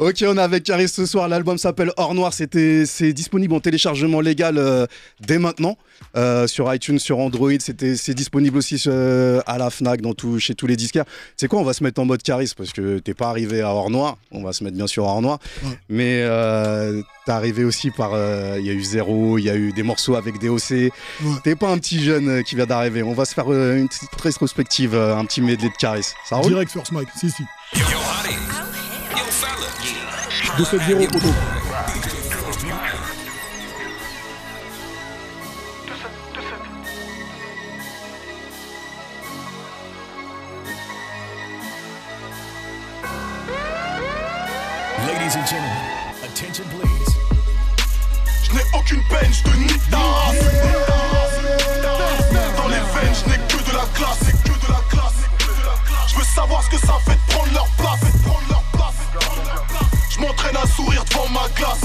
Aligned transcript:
Ok, 0.00 0.24
on 0.26 0.36
est 0.36 0.40
avec 0.40 0.64
Caris 0.64 0.88
ce 0.88 1.06
soir. 1.06 1.28
L'album 1.28 1.56
s'appelle 1.56 1.92
Hors 1.96 2.14
Noir. 2.14 2.34
C'était, 2.34 2.84
c'est 2.84 3.12
disponible 3.12 3.54
en 3.54 3.60
téléchargement 3.60 4.20
légal 4.20 4.58
euh, 4.58 4.88
dès 5.20 5.38
maintenant 5.38 5.78
euh, 6.16 6.48
sur 6.48 6.74
iTunes, 6.74 6.98
sur 6.98 7.20
Android. 7.20 7.52
C'était, 7.60 7.94
c'est 7.94 8.12
disponible 8.12 8.58
aussi 8.58 8.82
euh, 8.88 9.40
à 9.46 9.56
la 9.56 9.70
Fnac, 9.70 10.00
dans 10.00 10.12
tout, 10.12 10.40
chez 10.40 10.56
tous 10.56 10.66
les 10.66 10.74
disquaires. 10.74 11.04
C'est 11.36 11.46
quoi 11.46 11.60
On 11.60 11.64
va 11.64 11.74
se 11.74 11.84
mettre 11.84 12.00
en 12.00 12.06
mode 12.06 12.24
Caris 12.24 12.52
parce 12.56 12.72
que 12.72 12.98
t'es 12.98 13.14
pas 13.14 13.28
arrivé 13.28 13.60
à 13.60 13.68
Hors 13.68 13.88
Noir. 13.88 14.16
On 14.32 14.42
va 14.42 14.52
se 14.52 14.64
mettre 14.64 14.76
bien 14.76 14.88
sûr 14.88 15.04
à 15.04 15.12
Hors 15.12 15.22
Noir, 15.22 15.38
mais 15.88 16.24
t'es 17.24 17.30
arrivé 17.30 17.62
aussi 17.62 17.92
par. 17.92 18.18
Il 18.58 18.66
y 18.66 18.70
a 18.70 18.72
eu 18.72 18.82
Zéro, 18.82 19.38
il 19.38 19.44
y 19.44 19.50
a 19.50 19.54
eu 19.54 19.70
des 19.70 19.84
morceaux 19.84 20.16
avec 20.16 20.40
DOC. 20.40 20.90
T'es 21.44 21.54
pas 21.54 21.70
un 21.70 21.78
petit 21.78 22.02
jeune 22.02 22.42
qui 22.42 22.56
vient 22.56 22.66
d'arriver. 22.66 23.04
On 23.04 23.12
va 23.14 23.26
se 23.26 23.32
faire 23.32 23.52
une 23.52 23.86
petite 23.86 24.20
rétrospective, 24.20 24.96
un 24.96 25.24
petit 25.24 25.40
medley 25.40 25.68
de 25.68 25.76
Caris. 25.76 26.14
Ça 26.28 26.34
roule? 26.34 26.48
Direct 26.48 26.72
First 26.72 26.90
Mike, 26.90 27.10
si 27.16 27.30
si. 27.30 27.44
De 30.56 30.62
poteau. 31.06 31.34
Ladies 45.06 45.34
and 45.34 45.44
gentlemen, 45.44 45.72
attention 46.22 46.64
please. 46.70 47.16
Je 48.44 48.52
n'ai 48.52 48.62
aucune 48.78 49.02
peine, 49.08 49.32
je 49.32 49.42
te 49.42 49.56
nique 49.56 49.90
ta 49.90 49.98
race. 49.98 50.36
Dans 52.56 52.68
les 52.68 52.76
veines, 52.76 53.14
je 53.14 53.28
n'ai 53.28 53.38
que 53.48 53.56
de 53.56 53.76
la 53.76 53.86
classe, 53.94 54.20
que 54.44 54.66
de 54.66 54.72
la 54.72 54.82
classe. 54.88 55.20
Je 56.06 56.14
veux 56.14 56.24
savoir 56.24 56.62
ce 56.62 56.70
que 56.70 56.86
ça 56.86 56.94
fait 57.04 57.16
de 57.16 57.34
prendre 57.34 57.52
leur 57.52 57.66
place. 57.76 58.13
M'entraîne 60.24 60.56
à 60.56 60.66
sourire 60.66 61.04
devant 61.04 61.28
ma 61.28 61.46
glace. 61.54 61.80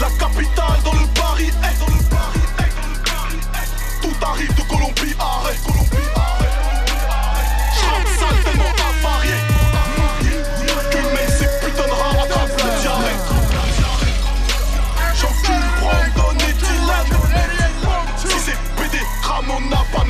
La 0.00 0.08
capitale 0.18 0.80
dans 0.82 0.94
le 0.94 1.06
Paris. 1.14 1.52
Tout 4.00 4.16
arrive 4.22 4.54
de 4.54 4.62
Colombie, 4.62 5.14
arrête. 5.18 5.62
Colombie, 5.62 6.08
arrête. 6.16 6.48
Je 7.74 7.80
sale 8.18 8.42
tellement 8.44 8.72
avarié. 8.88 9.38
Que 10.90 11.00
mec, 11.14 11.28
ces 11.38 11.50
putains 11.66 11.84
de 11.84 11.88
la 11.90 12.72
diarrhée. 12.80 13.18
Si 18.16 18.36
c'est 18.46 18.58
PD. 18.76 18.98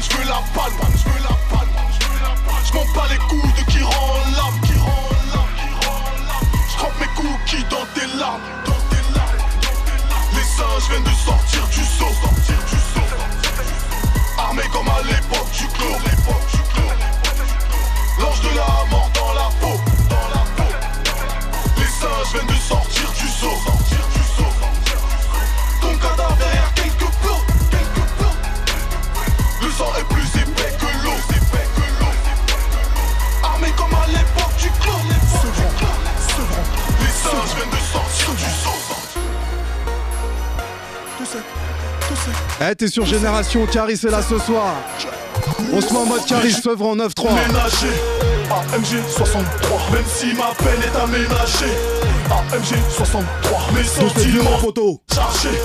Je 0.00 0.14
veux 0.14 0.28
la 0.28 0.42
palme. 0.54 0.82
Je 2.64 2.72
m'en 2.74 2.84
bats 2.94 3.08
les 3.10 3.18
couilles 3.26 3.57
Eh, 42.80 42.84
t'es 42.84 42.88
sur 42.88 43.04
Génération 43.06 43.66
Caris 43.66 43.94
est 44.04 44.10
là 44.10 44.20
ce 44.22 44.38
soir. 44.38 44.72
On 45.72 45.80
se 45.80 45.92
met 45.92 45.98
en 45.98 46.06
mode 46.06 46.24
Caris, 46.26 46.54
œuvre 46.68 46.86
en 46.86 46.96
9-3. 46.96 47.24
Ménager. 47.34 47.94
AMG 48.50 49.02
63 49.10 49.80
Même 49.92 50.04
si 50.06 50.26
ma 50.34 50.54
peine 50.54 50.80
est 50.82 50.96
aménagée. 50.96 51.74
AMG 52.30 52.76
63 52.96 53.58
Mes 53.74 53.82
sentiments 53.84 54.58
photo. 54.58 55.00
chargés. 55.12 55.58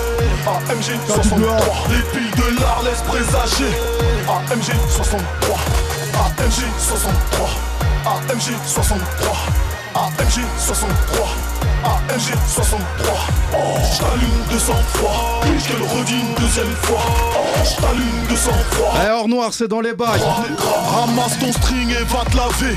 AMG 0.46 0.98
63 1.06 1.56
Les 1.90 2.02
piles 2.18 2.30
de 2.36 2.60
l'art 2.60 2.82
laissent 2.82 3.02
présager. 3.02 3.72
AMG 4.28 4.72
63 4.90 5.56
AMG 6.18 6.64
63 6.78 7.48
AMG 8.06 8.56
63 8.66 9.73
AMG 9.94 10.42
63 10.58 11.36
AMG 11.84 12.34
63 12.48 13.12
oh, 13.52 13.56
J't'allume 13.94 14.42
de 14.52 14.58
sang-froid 14.58 15.40
Je 15.44 15.72
te 15.72 15.78
le 15.78 15.84
redis 15.84 16.14
une 16.14 16.34
deuxième 16.44 16.74
fois. 16.82 17.00
Oh, 17.36 17.62
J't'allume 17.64 18.26
de 18.28 18.34
sang-froid 18.36 18.92
Eh, 19.06 19.10
Hors 19.10 19.28
Noir, 19.28 19.50
c'est 19.52 19.68
dans 19.68 19.80
les 19.80 19.92
bails. 19.94 20.20
Ramasse 20.92 21.38
ton 21.38 21.52
string 21.52 21.90
et 21.90 22.04
va 22.04 22.24
te 22.28 22.36
laver. 22.36 22.76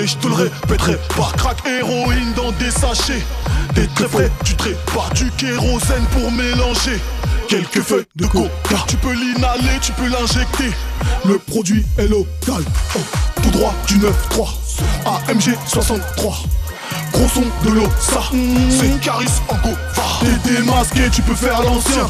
Et 0.00 0.06
je 0.08 0.16
te 0.16 0.26
le 0.26 0.34
répéterai. 0.34 0.98
Par 1.16 1.32
crack 1.34 1.58
héroïne 1.66 2.32
dans 2.34 2.50
des 2.52 2.70
sachets. 2.72 3.24
T'es 3.74 3.86
très 3.94 4.08
frais, 4.08 4.30
tu 4.44 4.54
traites 4.56 4.84
pas 4.86 5.08
du 5.14 5.30
kérosène 5.32 6.04
pour 6.12 6.32
mélanger 6.32 7.00
Quelques 7.48 7.80
feuilles 7.80 8.06
de 8.16 8.26
coca. 8.26 8.50
Tu 8.88 8.96
peux 8.96 9.12
l'inhaler, 9.12 9.78
tu 9.80 9.92
peux 9.92 10.08
l'injecter. 10.08 10.70
Le 11.24 11.38
produit 11.38 11.84
est 11.98 12.08
local. 12.08 12.64
Oh, 12.96 12.98
Tout 13.42 13.50
droit 13.50 13.74
du 13.86 13.98
9-3 13.98 14.10
AMG 15.28 15.56
63 15.66 16.34
Gros 17.12 17.28
son 17.28 17.42
de 17.68 17.74
l'eau, 17.74 17.88
ça 18.00 18.20
C'est 18.70 19.00
Caris 19.00 19.26
en 19.48 19.54
go 19.56 19.74
T'es 20.20 20.50
démasqué, 20.50 21.08
tu 21.10 21.22
peux 21.22 21.34
faire 21.34 21.62
l'ancien. 21.62 22.08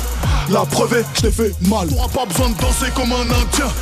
La 0.49 0.61
preuve 0.61 0.95
est, 0.95 1.05
je 1.17 1.21
t'ai 1.23 1.31
fait 1.31 1.53
mal. 1.69 1.89
T'auras 1.89 2.09
pas 2.09 2.25
besoin 2.27 2.51
de 2.51 2.55
danser 2.55 2.91
comme 2.95 3.13
un 3.13 3.23
indien. 3.23 3.73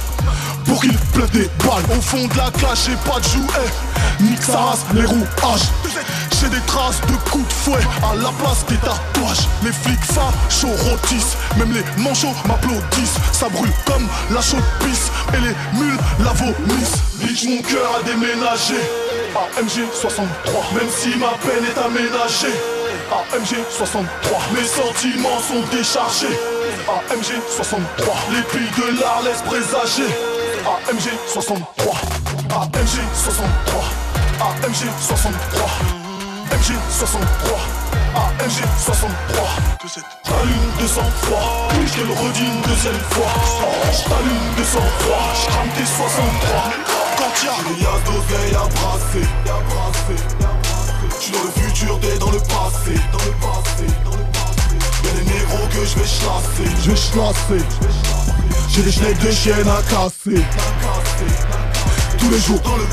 Pour 0.64 0.80
qu'il 0.80 0.96
pleuve 1.12 1.30
des 1.30 1.50
balles. 1.60 1.84
Au 1.96 2.00
fond 2.00 2.26
de 2.26 2.36
la 2.36 2.50
clash, 2.50 2.86
j'ai 2.86 3.10
pas 3.10 3.20
de 3.20 3.24
jouet. 3.24 3.70
Nique 4.20 4.42
sa 4.42 4.58
race, 4.58 4.84
les 4.94 5.04
rouages 5.04 5.68
J'ai 6.44 6.50
des 6.50 6.66
traces 6.66 7.00
de 7.00 7.30
coups 7.30 7.48
de 7.48 7.52
fouet 7.52 7.80
À 8.02 8.14
la 8.16 8.28
place 8.38 8.66
des 8.66 8.76
tatouages. 8.76 9.48
Les 9.64 9.72
flics 9.72 10.04
fachos 10.04 10.76
rôtissent. 10.90 11.36
Même 11.56 11.72
les 11.72 12.02
manchots 12.02 12.34
m'applaudissent. 12.46 13.16
Ça 13.32 13.48
brûle 13.48 13.72
comme 13.86 14.06
la 14.30 14.42
chaude 14.42 14.62
pisse. 14.80 15.10
Et 15.32 15.40
les 15.40 15.54
mules 15.78 15.98
la 16.20 16.32
vomissent. 16.32 17.00
Bitch, 17.16 17.44
mon 17.48 17.62
cœur 17.62 17.98
a 17.98 18.02
déménagé. 18.02 18.76
AMG 19.34 19.88
63 19.94 20.64
Même 20.74 20.90
si 20.90 21.16
ma 21.16 21.32
peine 21.40 21.64
est 21.64 21.78
aménagée. 21.78 22.54
AMG 23.10 23.64
63 23.70 24.38
Mes 24.54 24.66
sentiments 24.66 25.40
sont 25.40 25.64
déchargés. 25.74 26.38
AMG 27.10 27.40
63 27.56 28.14
Les 28.32 28.42
piles 28.42 28.70
de 28.76 29.00
l'art 29.00 29.22
laissent 29.24 29.42
présager. 29.42 30.12
AMG 30.90 31.08
63 31.26 31.94
AMG 32.50 33.00
63 33.14 33.84
AMG 34.40 34.90
63 35.00 36.03
AMG 36.54 36.78
63 36.88 37.58
AMG 38.14 38.62
63 38.78 39.48
J'allume 40.24 40.70
de 40.80 40.86
sang-froid. 40.86 41.68
Oui 41.72 41.84
je 41.84 41.92
te 41.94 42.06
le 42.06 42.12
redis 42.12 42.46
une 42.46 42.62
deuxième 42.62 43.00
fois. 43.10 43.26
J't'allume 43.90 44.54
de 44.56 44.62
sang-froid. 44.62 45.32
J'crame 45.34 45.68
tes 45.76 45.84
63 45.84 46.72
Quand 47.18 47.44
y'a 47.44 47.52
Il 47.74 47.82
y 47.82 47.86
a 47.86 47.98
d'oseille 48.06 48.54
à 48.54 48.68
brasser. 48.68 49.26
J'suis 51.18 51.32
dans 51.32 51.42
le 51.42 51.50
futur, 51.60 51.98
t'es 51.98 52.18
dans 52.18 52.30
le 52.30 52.38
passé. 52.38 52.94
Dans 53.10 53.24
le 53.24 53.34
passé 53.42 53.86
Y'a 55.02 55.10
des 55.10 55.24
négros 55.32 55.66
que 55.70 55.84
je 55.84 55.98
vais 55.98 56.06
chasser. 56.06 56.70
Je 56.84 56.90
vais. 57.52 57.64
J'ai 58.68 58.82
des 58.82 58.92
schnecks 58.92 59.18
de 59.18 59.30
chiennes 59.32 59.68
à 59.68 59.82
casser. 59.90 60.40
Tous 62.16 62.30
les 62.30 62.38
jours 62.38 62.60
dans 62.60 62.76
le 62.76 62.86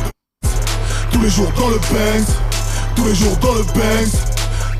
Tous 1.11 1.21
les 1.21 1.29
jours 1.29 1.51
dans 1.55 1.69
le 1.69 1.77
Banks 1.77 2.50
Tous 2.95 3.05
les 3.05 3.15
jours 3.15 3.37
dans 3.37 3.53
le 3.53 3.63
Banks 3.63 4.19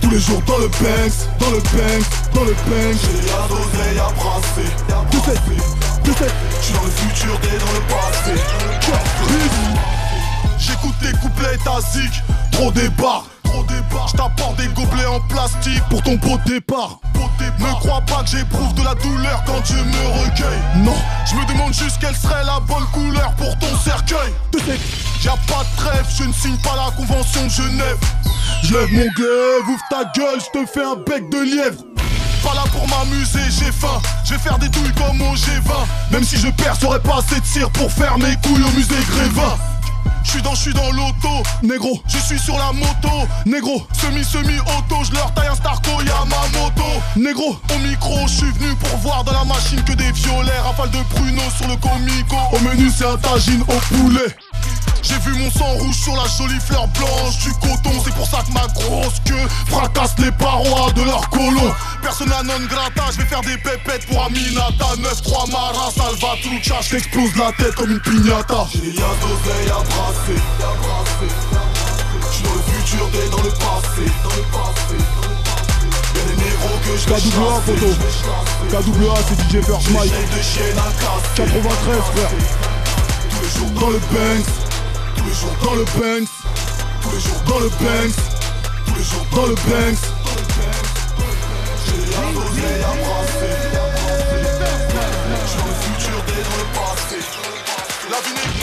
Tous 0.02 0.10
les 0.10 0.20
jours 0.20 0.42
dans 0.46 0.58
le 0.58 0.68
Banks 0.68 1.40
Dans 1.40 1.52
le 1.52 1.58
Banks 1.58 2.34
Dans 2.34 2.44
le 2.44 2.54
Banks 2.54 3.02
J'ai 3.02 3.28
la 3.28 3.48
d'oseille 3.48 4.00
à 4.00 4.12
brasser 4.14 5.02
sec, 5.26 5.38
tout 6.04 6.14
sec. 6.14 6.32
J'suis 6.62 6.74
dans 6.74 6.84
le 6.84 6.92
futur, 6.92 7.40
t'es 7.42 7.58
dans 7.58 7.74
le 7.74 7.82
passé. 7.88 8.42
J'écoute 10.58 10.96
tes 11.02 11.12
couplets 11.20 11.58
tasiques. 11.64 12.24
Trop 12.52 12.72
débarque 12.72 13.26
Trop 13.44 13.64
débarque 13.64 14.10
J't'apporte 14.10 14.58
des 14.58 14.68
gobelets 14.68 15.06
en 15.06 15.20
plastique 15.22 15.82
Pour 15.90 16.02
ton 16.04 16.14
de 16.14 16.50
départ 16.50 17.00
Ne 17.62 17.74
crois 17.80 18.02
pas 18.02 18.24
que 18.24 18.30
j'éprouve 18.30 18.74
de 18.74 18.84
la 18.84 18.96
douleur 18.96 19.44
quand 19.46 19.62
Dieu 19.62 19.78
me 19.78 20.24
recueille. 20.24 20.62
Non, 20.78 20.96
Je 21.30 21.36
me 21.36 21.46
demande 21.46 21.74
juste 21.74 21.98
quelle 22.00 22.16
serait 22.16 22.44
la 22.44 22.60
bonne 22.60 22.86
couleur 22.92 23.32
pour 23.38 23.56
ton 23.60 23.78
cercueil. 23.78 24.34
Y'a 25.24 25.36
pas 25.48 25.64
de 25.64 25.78
trêve, 25.78 26.06
je 26.18 26.24
ne 26.24 26.34
signe 26.34 26.58
pas 26.58 26.76
la 26.76 26.92
convention 26.92 27.46
de 27.46 27.50
Genève. 27.50 27.98
Je 28.64 28.74
lève 28.74 28.92
mon 28.92 29.08
glaive, 29.16 29.70
ouvre 29.70 29.84
ta 29.92 30.04
gueule, 30.20 30.40
je 30.40 30.60
te 30.60 30.66
fais 30.66 30.84
un 30.84 30.96
bec 30.96 31.30
de 31.30 31.38
lièvre. 31.38 31.84
Pas 32.44 32.56
là 32.56 32.64
pour 32.72 32.88
m'amuser, 32.88 33.40
j'ai 33.50 33.72
faim. 33.72 34.02
Je 34.26 34.32
vais 34.32 34.40
faire 34.40 34.58
des 34.58 34.70
douilles 34.70 34.94
comme 34.94 35.22
au 35.22 35.36
G20 35.36 36.12
Même 36.12 36.24
si 36.24 36.38
je 36.38 36.48
perds, 36.48 36.78
j'aurais 36.82 37.00
pas 37.00 37.20
assez 37.20 37.40
de 37.40 37.46
cire 37.46 37.70
pour 37.70 37.92
faire 37.92 38.18
mes 38.18 38.36
couilles 38.38 38.64
au 38.64 38.72
musée 38.76 38.96
Grévin 39.12 39.58
Je 40.24 40.30
suis 40.32 40.42
dans, 40.42 40.56
je 40.56 40.62
suis 40.62 40.74
dans 40.74 40.92
l'auto, 40.92 41.44
négro, 41.64 42.02
je 42.08 42.18
suis 42.18 42.40
sur 42.40 42.58
la 42.58 42.72
moto, 42.72 43.28
négro, 43.46 43.86
semi-semi-auto, 44.00 45.04
je 45.04 45.14
leur 45.14 45.34
taille 45.34 45.48
un 45.48 45.56
Starco, 45.56 46.02
y'a 46.02 46.24
ma 46.26 46.60
moto, 46.60 46.84
négro, 47.16 47.58
au 47.74 47.80
micro, 47.80 48.16
je 48.28 48.34
suis 48.34 48.52
venu 48.52 48.74
pour 48.76 48.98
voir 49.00 49.24
dans 49.24 49.34
la 49.34 49.44
machine 49.44 49.84
que 49.84 49.94
des 49.94 50.12
violets, 50.12 50.58
rafale 50.64 50.92
de 50.92 51.04
pruneaux 51.16 51.42
sur 51.58 51.68
le 51.68 51.76
comico, 51.76 52.38
au 52.54 52.60
menu 52.60 52.90
c'est 52.96 53.06
un 53.06 53.18
tagine 53.18 53.62
au 53.64 53.96
poulet. 53.96 54.36
J'ai 55.04 55.18
vu 55.20 55.34
mon 55.34 55.50
sang 55.52 55.74
rouge 55.80 55.96
sur 55.96 56.16
la 56.16 56.26
jolie 56.28 56.60
fleur 56.60 56.88
blanche 56.90 57.38
du 57.40 57.52
coton. 57.54 57.92
C'est 58.04 58.14
pour 58.14 58.28
ça 58.28 58.44
que 58.48 58.52
ma 58.54 58.68
grosse 58.68 59.20
queue 59.26 59.48
fracasse 59.68 60.16
les 60.20 60.32
parois 60.32 60.92
de 60.94 61.04
leur 61.04 61.30
colon 61.30 61.74
Persona 62.02 62.44
non 62.44 62.66
grata, 62.70 63.04
je 63.12 63.18
vais 63.18 63.26
faire 63.26 63.42
des 63.42 63.58
pépettes 63.58 64.06
pour 64.08 64.24
Aminata. 64.24 64.96
9-3 64.98 65.52
Mara, 65.52 65.92
Salvatrucha, 65.92 66.82
je 66.82 66.90
t'explose 66.90 67.36
la 67.36 67.52
tête 67.54 67.76
comme 67.76 67.92
une 67.92 68.00
pignata 68.00 68.68
J'ai 68.74 68.92
liasses 68.92 69.20
d'oseille 69.22 69.70
à 69.70 69.82
brasser, 69.84 70.42
J'suis 72.32 72.44
dans 72.44 72.54
le 72.54 72.62
futur, 72.62 73.10
t'es 73.12 73.30
dans 73.30 73.44
le 73.44 73.52
passé, 73.52 74.12
dans 74.24 74.36
le 74.36 74.44
passé 74.52 74.98
KWA 77.08 77.62
photo 77.66 77.88
KWA 78.70 79.16
c'est 79.28 79.40
DJ 79.42 79.66
First 79.66 79.90
Mike. 79.92 80.14
93 81.36 82.00
frère. 82.14 82.32
Dans 83.80 83.90
le 83.90 84.00
Banks 84.00 84.61
les 85.32 85.38
jours 85.38 85.56
dans 85.64 85.76
le 85.76 85.86
Banks 85.86 86.30
Tous 87.02 87.12
les 87.12 87.20
jours 87.20 87.42
dans 87.48 87.60
le 87.60 87.70
Banks 87.70 88.16
Tous 88.86 88.96
les 88.96 89.04
jours 89.04 89.26
dans 89.32 89.48
le 89.48 89.56
Banks 89.56 90.04
J'ai 91.86 92.02
la 92.12 92.32
l'oseille 92.32 92.84
à 92.84 92.94
brasser 93.02 93.56
J'ai 95.48 95.62
le 95.68 95.74
futur 95.82 96.18
dès 96.28 96.44
le 96.44 96.64
passé. 96.76 97.20
La 98.10 98.18
vie 98.18 98.61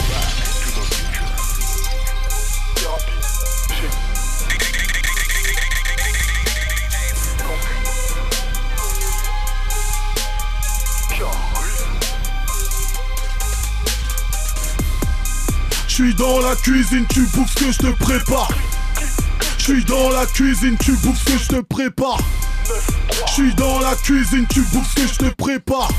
J'suis 15.99 16.13
dans 16.13 16.39
la 16.39 16.55
cuisine, 16.55 17.05
tu 17.09 17.23
bouffes 17.23 17.53
ce 17.53 17.65
que 17.65 17.71
je 17.73 17.77
te 17.79 17.91
prépare. 18.01 18.47
J'suis 19.57 19.83
dans 19.83 20.09
la 20.11 20.25
cuisine, 20.27 20.77
tu 20.77 20.93
bouffes 20.93 21.19
ce 21.19 21.25
que 21.25 21.37
je 21.37 21.47
te 21.49 21.59
prépare. 21.59 22.19
J'suis 23.27 23.53
dans 23.55 23.81
la 23.81 23.95
cuisine, 23.95 24.45
tu 24.49 24.61
bouffes 24.61 24.95
ce 24.95 25.01
que 25.01 25.07
je 25.09 25.29
te 25.29 25.35
prépare. 25.35 25.89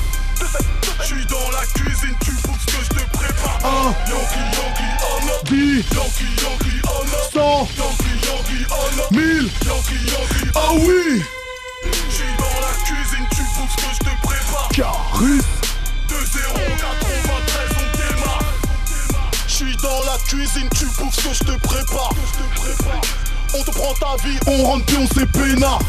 Prend 23.90 24.16
ta 24.16 24.28
vie, 24.28 24.38
on 24.46 24.64
rentre 24.64 24.92
on 25.00 25.06
s'est 25.06 25.26
peinard. 25.26 25.81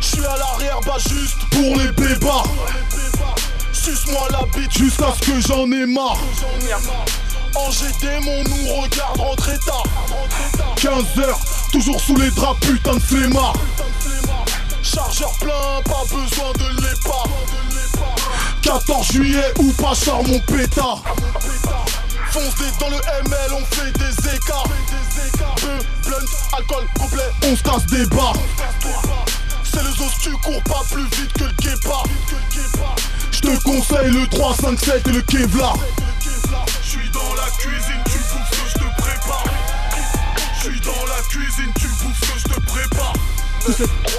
J'suis 0.00 0.24
à 0.24 0.36
l'arrière, 0.36 0.80
bah 0.84 0.96
juste 0.98 1.38
pour 1.50 1.78
les 1.78 1.90
bébas 1.92 2.42
Suce-moi 3.72 4.28
la 4.30 4.42
bite 4.54 4.76
jusqu'à 4.76 5.06
ce 5.14 5.30
que 5.30 5.40
j'en 5.40 5.70
ai 5.72 5.86
marre. 5.86 6.18
En 7.54 7.70
GD, 7.70 8.24
mon 8.24 8.42
nous 8.44 8.82
regarde 8.82 9.18
rentrer 9.18 9.56
tard. 9.64 9.84
15 10.76 11.24
heures, 11.24 11.40
toujours 11.72 12.00
sous 12.00 12.16
les 12.16 12.30
draps, 12.32 12.60
putain 12.60 12.94
de 12.94 13.00
flemmard. 13.00 13.54
Chargeur 14.82 15.32
plein, 15.40 15.80
pas 15.84 16.02
besoin 16.10 16.52
de 16.52 16.82
l'épa 16.82 17.22
14 18.60 19.12
juillet 19.12 19.52
ou 19.58 19.72
pas 19.72 19.94
sort 19.94 20.22
mon 20.26 20.40
pétard 20.40 21.02
Fonce 22.34 22.56
des 22.56 22.78
dans 22.80 22.90
le 22.90 22.96
ML, 22.96 23.52
on 23.52 23.64
fait 23.76 23.92
des 23.92 24.34
écarts. 24.34 24.66
Peu, 25.54 25.78
blunt, 26.04 26.26
alcool 26.58 26.84
complet, 26.98 27.30
on 27.44 27.56
se 27.56 27.62
casse 27.62 27.86
des 27.86 28.04
barres. 28.06 28.34
C'est 29.62 29.80
le 29.80 29.90
os, 29.90 30.18
tu 30.20 30.32
cours 30.38 30.60
pas 30.64 30.82
plus 30.90 31.04
vite 31.16 31.32
que 31.32 31.44
le 31.44 31.52
guépard. 31.52 32.02
Je 33.30 33.38
te 33.38 33.62
conseille 33.62 34.10
le 34.10 34.26
3, 34.26 34.52
5, 34.52 34.80
7 34.80 35.06
et 35.06 35.12
le 35.12 35.22
Kevlar. 35.22 35.76
J'suis 36.82 37.08
dans 37.10 37.34
la 37.36 37.48
cuisine, 37.56 38.02
tu 38.06 38.18
bouffes 38.18 38.50
ce 38.50 38.56
que 38.56 38.68
je 38.68 38.74
te 38.84 39.00
prépare. 39.00 39.44
J'suis 40.58 40.80
dans 40.80 41.06
la 41.06 41.22
cuisine, 41.28 41.72
tu 41.78 41.86
bouffes 41.86 42.20
ce 42.20 42.32
que 42.32 42.38
je 42.40 42.44
te 42.52 42.60
prépare. 42.66 43.12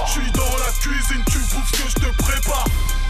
J'suis 0.07 0.31
dans 0.31 0.57
la 0.57 0.71
cuisine, 0.79 1.23
tu 1.29 1.39
bouffes 1.39 1.69
ce 1.69 1.83
que 1.83 1.89
je 1.89 1.95
te 1.95 2.23
prépare 2.23 2.65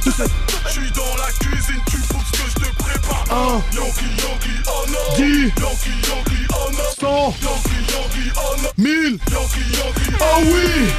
J'suis 0.10 0.92
dans 0.92 1.16
la 1.18 1.31
cuisine, 1.40 1.81
tu 1.90 1.98
bouffes 2.13 2.31
ce 2.31 2.38
que 2.44 2.50
je 2.50 2.56
te 2.69 2.75
prépare. 2.84 3.25
Un. 3.31 3.62
Yankee, 3.74 4.06
Yankee, 4.22 4.62
oh 4.68 4.86
non 4.88 5.16
Dix. 5.18 5.52
Yankee, 5.60 5.90
Yankee, 6.07 6.48
oh 6.52 6.72
non 6.72 6.92
Cent. 7.00 7.34
Yankee, 7.42 7.81
Yankee, 7.92 8.31
oh 8.38 8.56
non 8.62 8.69
Mille. 8.78 9.18
Yankee, 9.31 9.72
Yankee, 9.74 10.18
Ah 10.22 10.38
oui 10.42 10.92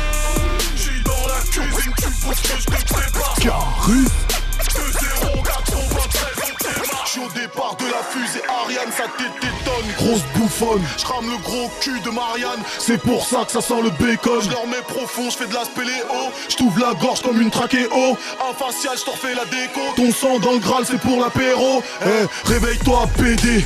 Ariane, 8.62 8.92
ça 8.96 9.04
t'étonne 9.18 9.76
Grosse 9.96 10.22
bouffonne, 10.34 10.82
j'rame 10.98 11.30
le 11.30 11.38
gros 11.38 11.70
cul 11.80 12.00
de 12.00 12.10
Marianne. 12.10 12.60
C'est 12.78 12.98
pour 12.98 13.26
ça 13.26 13.44
que 13.44 13.52
ça 13.52 13.60
sent 13.60 13.82
le 13.82 13.90
bacon. 13.90 14.40
Je 14.42 14.50
leur 14.50 14.66
mets 14.66 14.82
profond, 14.86 15.30
j'fais 15.30 15.46
de 15.46 15.54
la 15.54 15.64
spéléo. 15.64 16.32
J't'ouvre 16.48 16.80
la 16.80 16.94
gorge 16.94 17.22
comme 17.22 17.40
une 17.40 17.50
trachéo. 17.50 18.16
Un 18.40 18.54
facial, 18.54 18.96
j't'en 18.96 19.12
refais 19.12 19.34
la 19.34 19.44
déco. 19.44 19.80
Ton 19.96 20.12
sang 20.12 20.38
dans 20.38 20.52
le 20.52 20.58
Graal, 20.58 20.84
c'est 20.86 21.00
pour 21.00 21.20
l'apéro. 21.20 21.82
Eh, 22.02 22.48
réveille-toi 22.48 23.06
PD 23.16 23.64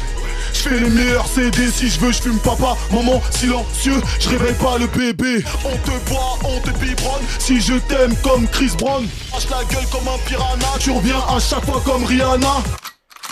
je 0.52 0.68
fais 0.68 0.80
les 0.80 0.90
meilleurs 0.90 1.26
CD 1.26 1.70
si 1.70 1.88
je 1.88 2.00
veux, 2.00 2.12
je 2.12 2.22
fume 2.22 2.38
papa, 2.40 2.76
maman 2.90 3.22
silencieux, 3.30 4.00
je 4.18 4.28
réveille 4.28 4.54
pas 4.54 4.78
le 4.78 4.86
bébé. 4.88 5.44
On 5.64 5.76
te 5.78 6.10
boit, 6.10 6.38
on 6.44 6.60
te 6.60 6.70
biberonne, 6.78 7.22
si 7.38 7.60
je 7.60 7.74
t'aime 7.74 8.14
comme 8.22 8.48
Chris 8.48 8.72
Brown. 8.78 9.06
Lâche 9.32 9.48
la 9.48 9.64
gueule 9.64 9.86
comme 9.90 10.08
un 10.08 10.18
piranha, 10.26 10.78
tu 10.78 10.90
reviens 10.90 11.20
à 11.28 11.38
chaque 11.38 11.64
fois 11.64 11.80
comme 11.84 12.04
Rihanna. 12.04 12.62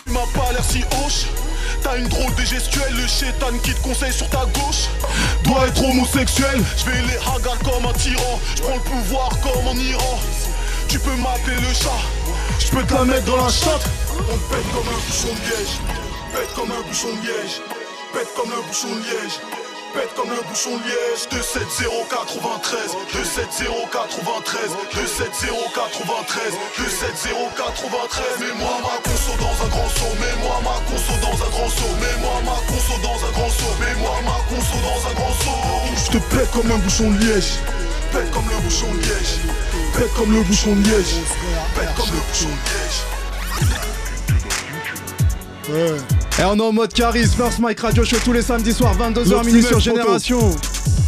Tu 0.07 0.13
m'as 0.13 0.21
pas 0.35 0.53
l'air 0.53 0.65
si 0.65 0.81
hoche. 1.05 1.27
T'as 1.83 1.97
une 1.97 2.09
drôle 2.09 2.35
de 2.35 2.45
gestuelle, 2.45 2.95
le 2.95 3.07
chétan 3.07 3.57
qui 3.63 3.73
te 3.73 3.81
conseille 3.81 4.13
sur 4.13 4.29
ta 4.31 4.45
gauche. 4.47 4.89
Doit 5.45 5.67
être 5.69 5.85
homosexuel, 5.85 6.63
je 6.77 6.85
vais 6.91 7.01
les 7.03 7.17
hagar 7.17 7.59
comme 7.65 7.87
un 7.87 7.93
tyran. 7.93 8.41
Je 8.57 8.63
prends 8.63 8.75
le 8.75 8.81
pouvoir 8.81 9.31
comme 9.41 9.67
en 9.67 9.75
Iran. 9.75 10.19
Tu 10.89 10.99
peux 10.99 11.15
m'appeler 11.17 11.57
le 11.57 11.75
chat, 11.75 12.01
je 12.59 12.69
peux 12.69 12.83
te 12.83 12.95
la 12.95 13.05
mettre 13.05 13.25
dans 13.25 13.45
la 13.45 13.51
chatte. 13.51 13.89
On 14.19 14.37
te 14.37 14.55
pète 14.55 14.73
comme 14.73 14.89
un 14.89 14.99
bouchon 15.07 15.29
de 15.29 15.41
liège 15.49 15.79
Pète 16.33 16.55
comme 16.55 16.71
un 16.73 16.83
bouchon 16.89 17.09
de 17.09 17.27
liège 17.27 17.63
Pète 18.13 18.29
comme 18.37 18.51
le 18.51 18.63
bouchon 18.67 18.89
de 18.89 19.01
liège 19.01 19.39
Pète 19.99 20.15
comme 20.15 20.31
le 20.31 20.41
bouchon 20.47 20.79
de 20.79 20.85
liège. 20.87 21.27
27093 21.35 22.95
27093 23.11 24.71
27093 24.95 26.55
27093 26.79 28.39
Mets-moi 28.39 28.79
ma 28.79 28.95
conso 29.03 29.35
dans 29.43 29.59
un 29.59 29.67
grand 29.67 29.91
saut 29.91 30.15
Mets-moi 30.23 30.55
ma 30.63 30.79
conso 30.87 31.19
dans 31.19 31.35
un 31.35 31.51
grand 31.51 31.67
saut 31.67 31.99
Mets-moi 31.99 32.31
ma 32.47 32.63
conso 32.71 32.95
dans 33.03 33.19
un 33.27 33.33
grand 33.35 33.51
saut 33.51 33.75
Mets-moi 33.83 34.23
ma 34.23 34.39
conso 34.47 34.79
dans 34.87 35.03
un 35.03 35.15
grand 35.19 35.35
saut. 35.43 35.67
Je 35.99 36.11
te 36.15 36.23
pète 36.31 36.51
comme 36.53 36.71
un 36.71 36.79
bouchon 36.79 37.11
de 37.11 37.19
liège. 37.19 37.59
Pète 38.13 38.31
comme 38.31 38.49
le 38.49 38.57
bouchon 38.63 38.95
de 38.95 39.03
liège. 39.03 39.43
Pète 39.99 40.15
comme 40.15 40.31
le 40.31 40.43
bouchon 40.43 40.77
de 40.77 40.83
liège. 40.87 41.27
Pète 41.75 41.91
comme 41.97 42.15
le 42.15 42.23
bouchon 42.23 42.47
de 42.47 42.63
liège 42.71 43.99
Et 45.71 46.45
on 46.45 46.57
est 46.57 46.63
en 46.63 46.73
mode 46.73 46.93
Caris, 46.93 47.27
First 47.27 47.59
Mike 47.59 47.81
Radio 47.81 48.05
Show 48.05 48.17
tous 48.25 48.33
les 48.33 48.43
samedis 48.43 48.73
soirs, 48.73 48.97
22h 48.97 49.29
L'autre 49.29 49.45
minuit 49.45 49.63
sur 49.63 49.73
photo. 49.73 49.81
Génération. 49.81 50.51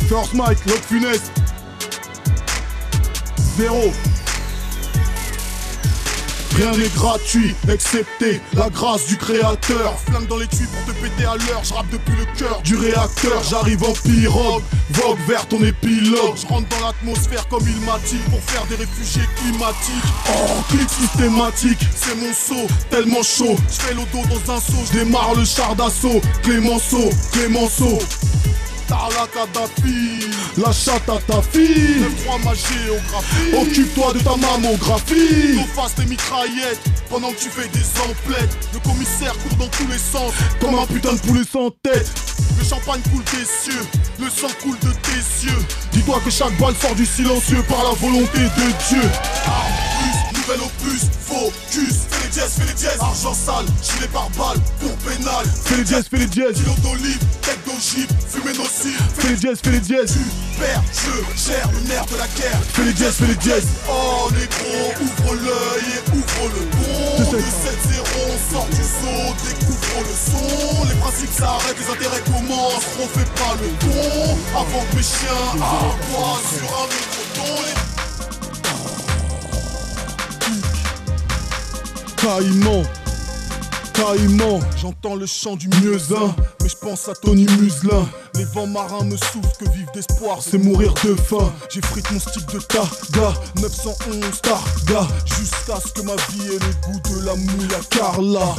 First 0.09 0.35
Mike, 0.35 0.59
l'autre 0.67 0.85
funeste 0.85 1.33
Zéro 3.57 3.93
Rien 6.61 6.73
n'est 6.73 6.89
gratuit, 6.95 7.55
excepté 7.73 8.39
la 8.55 8.69
grâce 8.69 9.07
du 9.07 9.17
créateur. 9.17 9.99
Flingue 10.07 10.27
dans 10.27 10.37
les 10.37 10.47
tuyaux 10.47 10.69
pour 10.85 10.95
te 10.95 11.01
péter 11.01 11.25
à 11.25 11.35
l'heure 11.37 11.63
Je 11.65 11.73
rappe 11.73 11.89
depuis 11.91 12.13
le 12.19 12.27
cœur 12.39 12.61
Du 12.63 12.77
réacteur, 12.77 13.43
j'arrive 13.49 13.83
en 13.83 13.93
pirogue. 13.93 14.63
Vogue 14.91 15.19
vers 15.27 15.47
ton 15.47 15.65
épilogue. 15.65 16.37
Je 16.37 16.47
rentre 16.47 16.69
dans 16.69 16.87
l'atmosphère 16.87 17.49
comme 17.49 17.67
ilmatique 17.67 18.23
pour 18.29 18.43
faire 18.43 18.67
des 18.67 18.75
réfugiés 18.75 19.23
climatiques. 19.37 20.13
Oh, 20.29 20.63
clic 20.69 20.91
systématique, 20.91 21.79
C'est 21.97 22.17
mon 22.17 22.35
saut, 22.35 22.67
tellement 22.91 23.23
chaud. 23.23 23.57
je 23.71 23.81
fais 23.81 23.95
le 23.95 24.03
dos 24.13 24.29
dans 24.29 24.53
un 24.53 24.61
saut. 24.61 24.85
Je 24.93 24.99
démarre 24.99 25.35
le 25.35 25.47
char 25.47 25.75
d'assaut. 25.75 26.21
Clémenceau, 26.43 27.09
Clémenceau. 27.33 28.01
La 30.57 30.73
chatte 30.73 31.09
à 31.09 31.19
ta 31.27 31.43
fille. 31.43 32.01
Lève-toi 32.01 32.39
ma 32.45 32.55
géographie. 32.55 33.55
Occupe-toi 33.55 34.13
de 34.15 34.19
ta 34.19 34.37
mammographie. 34.37 35.57
Nos 35.57 35.65
faces 35.81 35.95
tes 35.95 36.07
mitraillettes 36.07 36.81
pendant 37.09 37.31
que 37.31 37.39
tu 37.39 37.49
fais 37.49 37.69
des 37.69 37.85
emplettes. 38.01 38.57
Le 38.75 38.81
commissaire 38.81 39.33
court 39.35 39.57
dans 39.59 39.69
tous 39.69 39.87
les 39.87 39.99
sens. 39.99 40.33
Comme 40.61 40.75
un 40.77 40.87
putain 40.87 41.13
de 41.13 41.21
poulet 41.21 41.43
sans 41.51 41.71
tête. 41.83 42.11
Le 42.59 42.65
champagne 42.65 43.01
coule 43.13 43.25
des 43.25 43.45
cieux, 43.45 43.87
le 44.19 44.29
sang 44.29 44.53
coule 44.63 44.79
de 44.81 44.93
tes 44.93 45.47
yeux. 45.47 45.65
Dis-toi 45.93 46.21
que 46.25 46.31
chaque 46.31 46.57
balle 46.59 46.75
sort 46.75 46.95
du 46.95 47.07
silencieux 47.07 47.63
par 47.69 47.85
la 47.85 47.91
volonté 47.91 48.39
de 48.39 48.89
Dieu. 48.89 49.11
Arme 49.47 49.91
nouvel 50.35 50.61
opus, 50.61 51.03
focus. 51.27 52.10
Les 52.31 52.37
dièses, 52.37 52.53
fais 52.61 52.67
les 52.67 52.75
dièses. 52.75 53.01
Argent 53.01 53.35
sale, 53.35 53.67
gilet 53.83 54.07
par 54.07 54.31
balle, 54.39 54.61
pour 54.79 54.95
pénal. 54.99 55.45
Fais 55.65 55.79
les 55.79 55.83
dièses, 55.83 56.05
fais 56.09 56.19
les 56.19 56.27
dièses. 56.27 56.55
Kilo 56.55 56.75
d'olive, 56.79 57.19
tête 57.43 57.59
d'ogive, 57.67 58.07
fumée 58.29 58.57
nocive. 58.57 59.03
Fais 59.19 59.29
les 59.31 59.35
dièses, 59.35 59.59
fais 59.61 59.71
les 59.73 59.81
dièses. 59.81 60.13
Tu 60.13 60.61
perds, 60.61 60.83
je 60.95 61.51
gère 61.51 61.69
le 61.73 61.81
nerf 61.89 62.07
de 62.07 62.17
la 62.17 62.29
guerre. 62.39 62.61
Fais 62.73 62.85
les 62.85 62.93
dièses, 62.93 63.15
fais 63.15 63.27
les 63.27 63.35
dièses. 63.35 63.67
Oh 63.91 64.31
négro, 64.31 64.95
ouvre 65.03 65.35
l'œil 65.43 65.91
et 65.91 66.03
ouvre 66.15 66.55
le 66.55 66.67
bon. 66.71 67.19
C'est 67.19 67.35
De 67.35 67.43
ça. 67.43 67.99
7-0, 67.99 67.99
on 67.99 68.55
sort 68.55 68.69
du 68.71 68.77
saut, 68.77 69.35
découvre 69.51 69.99
le 70.07 70.15
son. 70.15 70.85
Les 70.87 70.95
principes 71.01 71.35
s'arrêtent, 71.37 71.81
les 71.83 71.91
intérêts 71.91 72.23
commencent. 72.31 72.95
Refais 72.95 73.27
pas 73.35 73.59
le 73.59 73.75
con 73.83 74.39
avant 74.55 74.87
que 74.87 74.95
mes 74.95 75.03
chiens 75.03 75.51
aboient 75.59 76.39
sur 76.47 76.63
un 76.79 76.87
autre 76.87 77.23
ton. 77.35 77.59
Les 77.67 77.90
Caïman. 82.21 82.83
Caïman. 83.95 84.61
J'entends 84.77 85.15
le 85.15 85.27
chant 85.27 85.57
du 85.57 85.69
Mieux 85.83 85.97
un. 86.15 86.35
mais 86.63 86.69
je 86.69 86.77
pense 86.77 87.09
à 87.09 87.15
Tony 87.15 87.47
Muselin. 87.59 88.07
Les 88.35 88.45
vents 88.45 88.67
marins 88.67 89.05
me 89.05 89.17
soufflent 89.17 89.57
que 89.59 89.71
vivre 89.71 89.91
d'espoir, 89.93 90.39
C'est 90.41 90.59
mourir 90.59 90.93
de 91.05 91.15
faim. 91.15 91.51
J'ai 91.71 91.81
frite 91.81 92.11
mon 92.11 92.21
stick 92.21 92.47
de 92.53 92.59
ta 92.59 92.83
Gars, 93.13 93.35
911 93.61 94.41
tar, 94.43 94.63
gars. 94.87 95.09
jusqu'à 95.39 95.81
ce 95.81 95.93
que 95.93 96.03
ma 96.03 96.15
vie 96.17 96.47
ait 96.55 96.59
le 96.59 96.93
goût 96.93 97.01
de 97.21 97.27
la 97.27 97.35
mouille 97.35 97.75
à 97.75 97.97
Carla. 97.97 98.55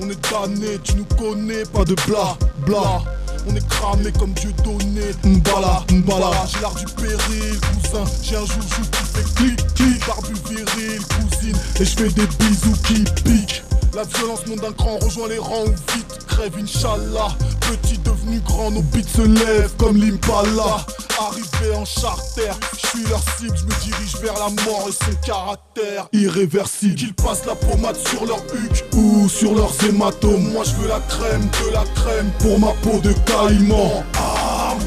On 0.00 0.08
est 0.08 0.30
damnés, 0.30 0.78
tu 0.84 0.94
nous 0.94 1.06
connais, 1.16 1.64
Pas 1.64 1.84
de 1.84 1.94
bla, 2.06 2.36
bla. 2.64 3.02
On 3.46 3.54
est 3.54 3.66
cramé 3.68 4.12
comme 4.18 4.32
Dieu 4.32 4.52
donné. 4.64 5.12
Mbala, 5.24 5.84
mbala. 5.92 6.30
J'ai 6.52 6.60
l'art 6.60 6.74
du 6.74 6.84
péril, 6.94 7.58
cousin. 7.60 8.04
J'ai 8.22 8.36
un 8.36 8.40
joujou 8.40 8.82
qui 8.90 9.04
fait 9.04 9.34
clic, 9.34 9.74
clic. 9.74 10.06
Barbu 10.06 10.34
viril, 10.48 11.00
cousine. 11.06 11.56
Et 11.80 11.84
je 11.84 11.96
fais 11.96 12.08
des 12.08 12.26
bisous 12.38 12.76
qui 12.86 13.04
piquent. 13.22 13.62
La 13.94 14.04
violence 14.04 14.46
monte 14.46 14.60
d'un 14.60 14.72
cran, 14.72 14.98
rejoint 14.98 15.28
les 15.28 15.38
rangs 15.38 15.64
ou 15.64 15.92
vite. 15.94 16.26
Crève, 16.28 16.52
Inch'Allah. 16.60 17.28
Petit 17.60 17.98
devenu 17.98 18.40
grand, 18.40 18.70
nos 18.70 18.82
beats 18.82 19.08
se 19.08 19.22
lèvent 19.22 19.74
comme 19.76 19.96
l'Impala. 19.96 20.86
Arrivé 21.18 21.74
en 21.74 21.84
charter, 21.84 22.50
je 22.74 22.86
suis 22.86 23.08
leur 23.08 23.20
cible, 23.36 23.56
je 23.56 23.64
me 23.64 23.80
dirige 23.82 24.16
vers 24.22 24.34
la 24.34 24.48
mort 24.64 24.86
et 24.88 24.92
son 24.92 25.16
caractère. 25.26 26.08
Irréversible. 26.12 26.94
Qu'ils 26.94 27.14
passent 27.14 27.44
la 27.46 27.56
pommade 27.56 27.96
sur 27.96 28.24
leur 28.24 28.38
huc. 28.54 28.84
Ou 28.94 29.28
sur 29.28 29.54
leurs 29.54 29.72
hématomes. 29.84 30.52
Moi 30.52 30.64
je 30.64 30.74
veux 30.74 30.88
la 30.88 31.00
crème, 31.00 31.48
de 31.64 31.72
la 31.72 31.84
crème. 31.96 32.30
Pour 32.38 32.60
ma 32.60 32.72
peau 32.82 33.00
de 33.00 33.12
caïman. 33.26 34.04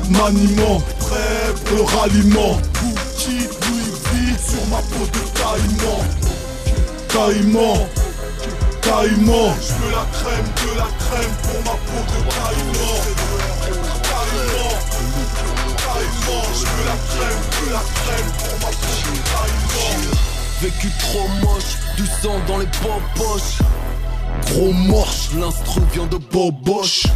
Maniement. 0.09 0.81
prêt 0.99 1.53
pour 1.65 1.77
Le 1.77 1.83
ralliement. 1.83 2.57
Gucci, 2.81 3.47
Louis 3.67 4.37
sur 4.37 4.65
ma 4.67 4.77
peau 4.77 5.05
de 5.05 5.21
caïman. 5.37 6.01
Caïman. 7.09 7.87
Caïman. 8.81 9.55
Je 9.61 9.73
veux 9.73 9.91
la 9.91 10.05
crème, 10.11 10.49
de 10.57 10.77
la 10.77 10.89
crème 10.99 11.35
pour 11.43 11.59
ma 11.65 11.75
peau 11.87 12.01
de 12.07 12.19
caïman. 12.35 12.97
Caïman, 14.09 14.73
caïman. 15.77 16.45
Je 16.53 16.65
veux 16.65 16.85
la 16.85 16.97
crème, 17.09 17.41
de 17.57 17.71
la 17.71 17.83
crème 17.95 18.29
pour 18.37 18.55
ma 18.59 18.71
peau 18.75 18.93
de 19.01 19.13
caïman. 19.31 20.21
Vécu 20.61 20.89
trop 20.99 21.27
moche, 21.41 21.73
du 21.97 22.05
sang 22.05 22.39
dans 22.47 22.59
les 22.59 22.67
poches 23.15 23.61
Gros 24.47 24.73
morche. 24.73 25.29
L'instru 25.39 25.81
vient 25.93 26.07
de 26.07 26.17
Boboche 26.17 27.07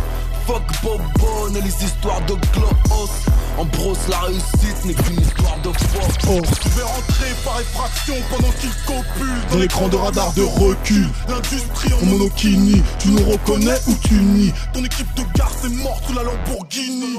Fuck 0.46 0.62
Bobonne 0.84 1.58
et 1.58 1.62
les 1.62 1.84
histoires 1.84 2.22
de 2.28 2.34
Gloss 2.54 3.10
En 3.58 3.66
brosse 3.66 4.08
la 4.10 4.20
réussite 4.20 4.86
n'est 4.86 4.94
qu'une 4.94 5.20
histoire 5.22 5.58
de 5.64 5.72
force 5.72 6.14
Oh. 6.28 6.40
Je 6.64 6.70
vais 6.78 6.84
rentrer 6.84 7.32
par 7.44 7.60
effraction 7.62 8.16
pendant 8.30 8.52
qu'il 8.60 8.70
copule 8.86 9.42
Dans 9.52 9.58
l'écran 9.58 9.88
de 9.88 9.96
radar 9.96 10.34
de 10.34 10.44
recul. 10.44 11.08
L'industrie 11.28 11.94
en 11.94 12.04
En 12.04 12.06
monokini. 12.06 12.84
Tu 13.00 13.10
nous 13.10 13.24
reconnais 13.24 13.78
ou 13.88 13.94
tu 14.08 14.14
nies? 14.16 14.54
Ton 14.74 14.84
équipe 14.84 15.14
de 15.16 15.24
gare 15.36 15.52
c'est 15.62 15.70
mort 15.70 16.00
sous 16.08 16.14
la 16.14 16.24
Lamborghini. 16.24 17.18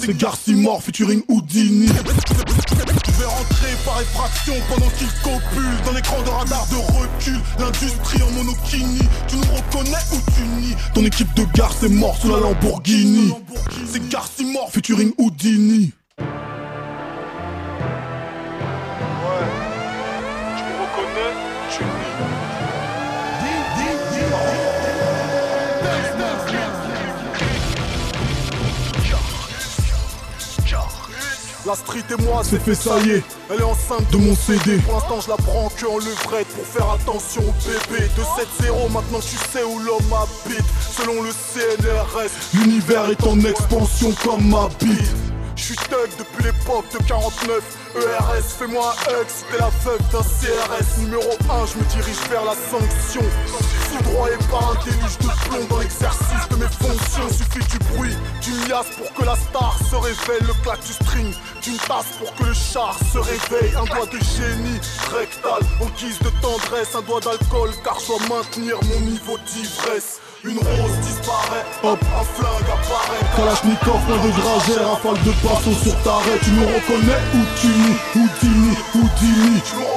C'est 0.00 0.16
Garcimore, 0.16 0.82
featuring 0.82 1.22
Houdini. 1.28 1.86
Je 1.86 3.22
vais 3.22 3.26
rentrer 3.26 3.72
par 3.84 4.00
effraction 4.00 4.54
pendant 4.68 4.88
qu'il 4.90 5.08
copule 5.22 5.76
Dans 5.84 5.92
l'écran 5.92 6.20
de 6.22 6.28
radar 6.28 6.66
de 6.66 6.76
recul 6.76 7.40
L'industrie 7.58 8.22
en 8.22 8.30
monokini 8.32 8.98
Tu 9.28 9.36
nous 9.36 9.54
reconnais 9.54 10.02
ou 10.12 10.16
tu 10.34 10.42
nies? 10.42 10.76
Ton 10.94 11.04
équipe 11.04 11.32
de 11.34 11.44
gare, 11.54 11.72
c'est 11.78 11.88
mort 11.88 12.16
sous 12.20 12.28
la 12.28 12.40
Lamborghini. 12.40 12.55
C'est 13.86 14.08
Garcimore 14.08 14.70
Featuring 14.72 15.12
Houdini. 15.18 15.92
La 31.66 31.74
street 31.74 32.04
et 32.16 32.22
moi 32.22 32.42
C'est 32.44 32.60
fait, 32.60 32.76
ça 32.76 32.96
y 33.00 33.10
est. 33.10 33.22
Elle 33.50 33.58
est 33.58 33.64
enceinte 33.64 34.08
De 34.12 34.18
mon 34.18 34.36
CD. 34.36 34.78
Pour 34.78 34.94
l'instant 34.94 35.20
je 35.20 35.28
la 35.28 35.36
prends 35.36 35.68
que 35.68 35.84
en 35.86 35.98
levrette 35.98 36.46
pour 36.46 36.64
faire 36.64 36.90
attention 36.92 37.42
au 37.42 37.54
bébé. 37.66 38.04
De 38.16 38.22
7-0 38.68 38.92
maintenant 38.92 39.18
tu 39.18 39.36
sais 39.50 39.64
où 39.64 39.80
l'homme 39.80 40.12
habite. 40.12 40.64
Selon 40.96 41.22
le 41.22 41.30
CNRS 41.30 42.30
L'univers 42.54 43.10
est 43.10 43.26
en 43.26 43.40
expansion 43.40 44.12
comme 44.24 44.48
ma 44.48 44.68
bite. 44.78 45.10
Je 45.56 45.62
suis 45.62 45.76
thug 45.76 46.10
depuis 46.18 46.44
l'époque 46.44 46.84
de 46.92 46.98
49 47.08 47.60
ERS 47.96 48.44
Fais-moi 48.58 48.94
un 49.08 49.12
hug 49.12 49.26
si 49.26 49.44
t'es 49.50 49.58
la 49.58 49.70
veuve 49.84 50.00
d'un 50.12 50.22
CRS 50.22 51.00
Numéro 51.00 51.22
1 51.50 51.66
je 51.66 51.78
me 51.78 51.84
dirige 51.90 52.28
vers 52.30 52.44
la 52.44 52.52
sanction 52.52 53.22
Foudroyé 53.86 54.36
par 54.50 54.72
un 54.72 54.84
déluge 54.84 55.18
de 55.18 55.48
plomb 55.48 55.66
dans 55.68 55.78
l'exercice 55.78 56.48
de 56.50 56.56
mes 56.56 56.68
fonctions. 56.68 57.28
Suffit 57.28 57.66
du 57.70 57.78
bruit, 57.94 58.16
d'une 58.42 58.68
liasse 58.68 58.90
pour 58.96 59.12
que 59.14 59.24
la 59.24 59.36
star 59.36 59.78
se 59.90 59.96
réveille. 59.96 60.46
Le 60.46 60.54
claque 60.62 60.84
du 60.84 60.92
string, 60.92 61.34
d'une 61.62 61.76
tasse 61.78 62.10
pour 62.18 62.34
que 62.34 62.44
le 62.44 62.54
char 62.54 62.96
se 63.12 63.18
réveille. 63.18 63.74
Un 63.76 63.84
doigt 63.84 64.06
de 64.06 64.18
génie 64.18 64.80
rectal 65.14 65.62
en 65.80 65.86
guise 65.98 66.18
de 66.20 66.30
tendresse. 66.42 66.94
Un 66.94 67.02
doigt 67.02 67.20
d'alcool 67.20 67.70
car 67.84 67.98
je 68.00 68.06
dois 68.06 68.36
maintenir 68.36 68.76
mon 68.84 69.00
niveau 69.00 69.38
d'ivresse. 69.46 70.20
Une 70.44 70.58
rose 70.58 70.98
disparaît, 71.02 71.64
hop, 71.82 71.98
un 72.02 72.24
flingue 72.24 72.70
apparaît. 72.70 73.24
Kalachnikov, 73.34 74.00
point 74.06 74.16
de 74.16 74.30
dragère, 74.40 74.90
rafale 74.90 75.22
de 75.24 75.32
baston 75.42 75.74
sur 75.82 76.02
ta 76.02 76.16
raie. 76.18 76.38
Tu 76.42 76.50
nous 76.50 76.66
reconnais 76.66 77.18
nies 77.34 77.96
Houdini, 78.14 78.76
Houdini. 78.94 79.60
Tu 79.64 79.76
me 79.76 79.95